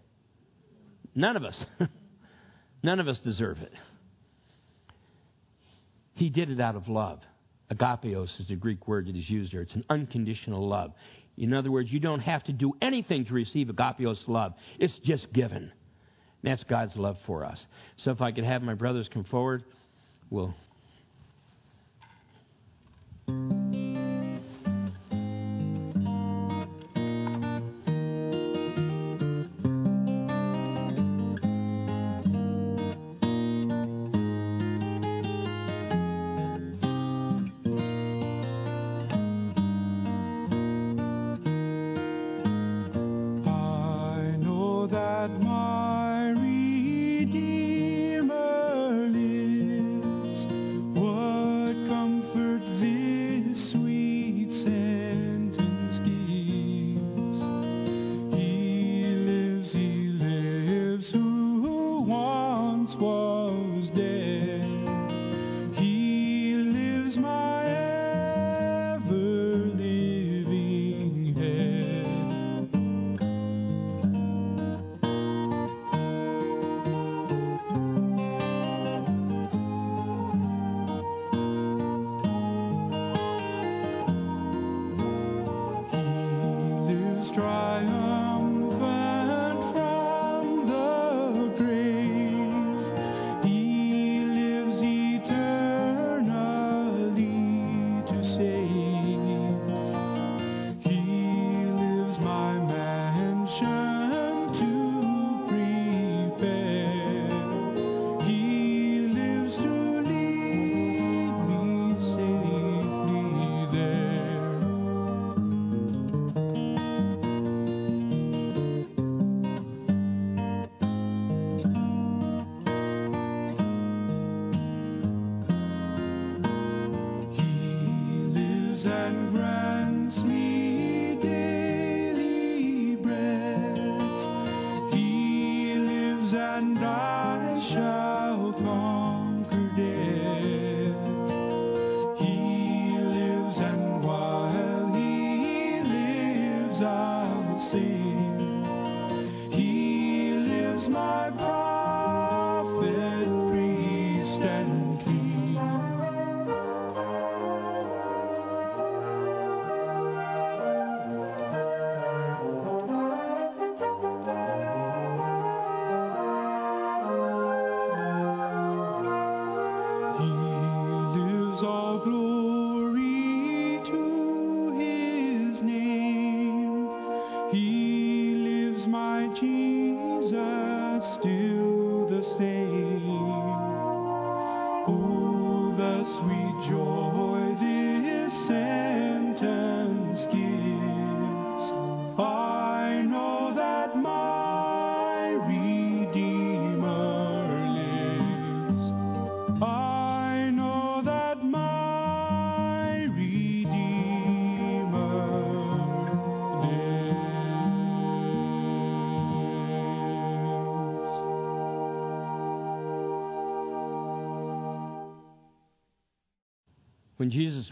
[1.15, 1.57] None of us.
[2.83, 3.73] None of us deserve it.
[6.15, 7.21] He did it out of love.
[7.73, 9.63] Agapios is the Greek word that is used there.
[9.63, 10.93] It's an unconditional love.
[11.39, 14.55] In other words, you don't have to do anything to receive agapios love.
[14.79, 15.73] It's just given.
[16.43, 17.65] That's God's love for us.
[18.05, 19.65] So if I could have my brothers come forward,
[20.31, 20.55] we'll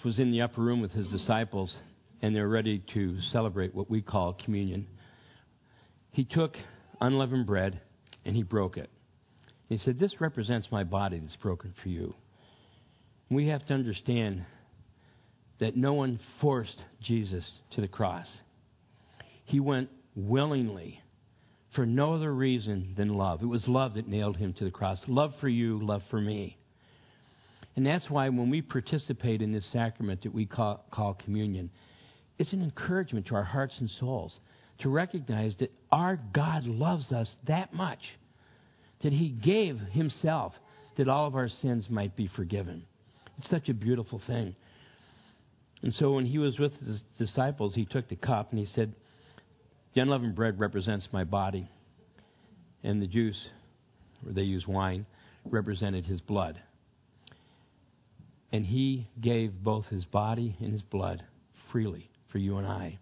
[0.05, 1.75] Was in the upper room with his disciples
[2.23, 4.87] and they're ready to celebrate what we call communion,
[6.11, 6.57] he took
[7.01, 7.81] unleavened bread
[8.25, 8.91] and he broke it.
[9.69, 12.15] He said, This represents my body that's broken for you.
[13.31, 14.45] We have to understand
[15.61, 18.29] that no one forced Jesus to the cross.
[19.45, 21.01] He went willingly
[21.75, 23.43] for no other reason than love.
[23.43, 25.01] It was love that nailed him to the cross.
[25.07, 26.58] Love for you, love for me.
[27.77, 31.71] And that's why when we participate in this sacrament that we call, call communion,
[32.39, 34.39] it's an encouragement to our hearts and souls
[34.81, 38.01] to recognize that our God loves us that much
[39.03, 40.55] that he gave himself
[40.97, 42.85] that all of our sins might be forgiven.
[43.39, 44.55] It's such a beautiful thing.
[45.83, 48.93] And so when he was with his disciples, he took the cup and he said,
[49.95, 51.71] The unleavened bread represents my body,
[52.83, 53.39] and the juice,
[54.27, 55.07] or they use wine,
[55.45, 56.61] represented his blood.
[58.53, 61.23] And he gave both his body and his blood
[61.71, 62.99] freely for you and I.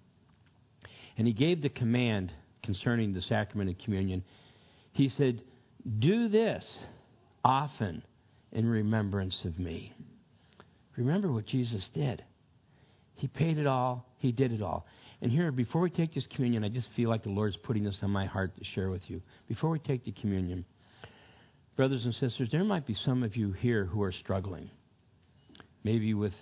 [1.17, 2.33] And he gave the command
[2.63, 4.25] concerning the sacrament of communion.
[4.93, 5.43] He said,
[5.99, 6.65] Do this
[7.45, 8.03] often
[8.53, 9.93] in remembrance of me.
[10.97, 12.25] Remember what Jesus did.
[13.15, 14.87] He paid it all, He did it all.
[15.23, 17.99] And here, before we take this communion, I just feel like the Lord's putting this
[18.03, 19.23] on my heart to share with you.
[19.49, 20.67] Before we take the communion,
[21.77, 24.71] brothers and sisters, there might be some of you here who are struggling.
[25.87, 26.33] Maybe with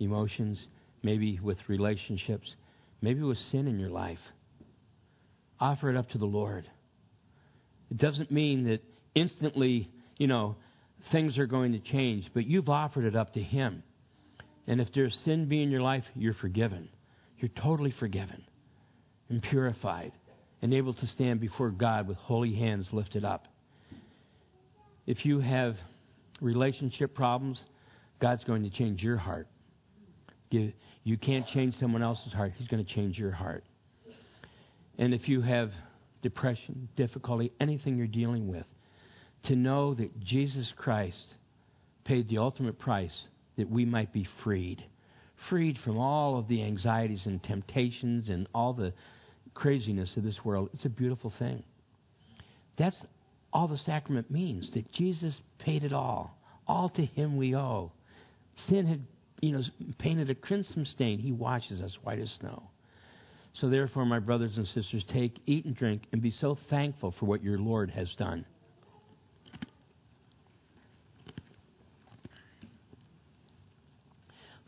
[0.00, 0.58] emotions,
[1.04, 2.52] maybe with relationships,
[3.00, 4.18] maybe with sin in your life.
[5.60, 6.68] Offer it up to the Lord.
[7.92, 8.80] It doesn't mean that
[9.14, 10.56] instantly, you know,
[11.12, 13.84] things are going to change, but you've offered it up to Him.
[14.66, 16.88] And if there's sin be in your life, you're forgiven.
[17.38, 18.42] You're totally forgiven
[19.28, 20.10] and purified
[20.60, 23.46] and able to stand before God with holy hands lifted up.
[25.06, 25.76] If you have
[26.40, 27.62] relationship problems,
[28.20, 29.48] God's going to change your heart.
[30.50, 33.64] You can't change someone else's heart, He's going to change your heart.
[34.98, 35.70] And if you have
[36.22, 38.66] depression, difficulty, anything you're dealing with,
[39.44, 41.22] to know that Jesus Christ
[42.04, 43.16] paid the ultimate price
[43.56, 44.84] that we might be freed.
[45.48, 48.92] Freed from all of the anxieties and temptations and all the
[49.54, 50.70] craziness of this world.
[50.72, 51.62] It's a beautiful thing.
[52.76, 52.96] That's
[53.52, 56.36] all the sacrament means that Jesus paid it all.
[56.66, 57.92] All to Him we owe.
[58.66, 59.04] Sin had,
[59.40, 59.62] you know,
[59.98, 61.18] painted a crimson stain.
[61.18, 62.70] He washes us white as snow.
[63.54, 67.26] So, therefore, my brothers and sisters, take, eat, and drink, and be so thankful for
[67.26, 68.44] what your Lord has done.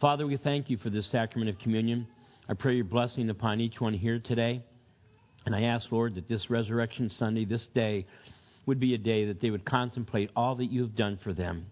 [0.00, 2.06] Father, we thank you for this sacrament of communion.
[2.48, 4.62] I pray your blessing upon each one here today.
[5.44, 8.06] And I ask, Lord, that this Resurrection Sunday, this day,
[8.66, 11.66] would be a day that they would contemplate all that you have done for them.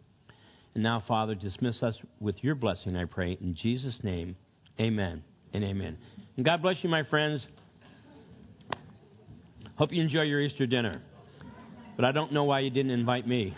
[0.79, 3.37] And now, Father, dismiss us with your blessing, I pray.
[3.41, 4.37] In Jesus' name,
[4.79, 5.99] amen and amen.
[6.37, 7.45] And God bless you, my friends.
[9.75, 11.03] Hope you enjoy your Easter dinner.
[11.97, 13.57] But I don't know why you didn't invite me.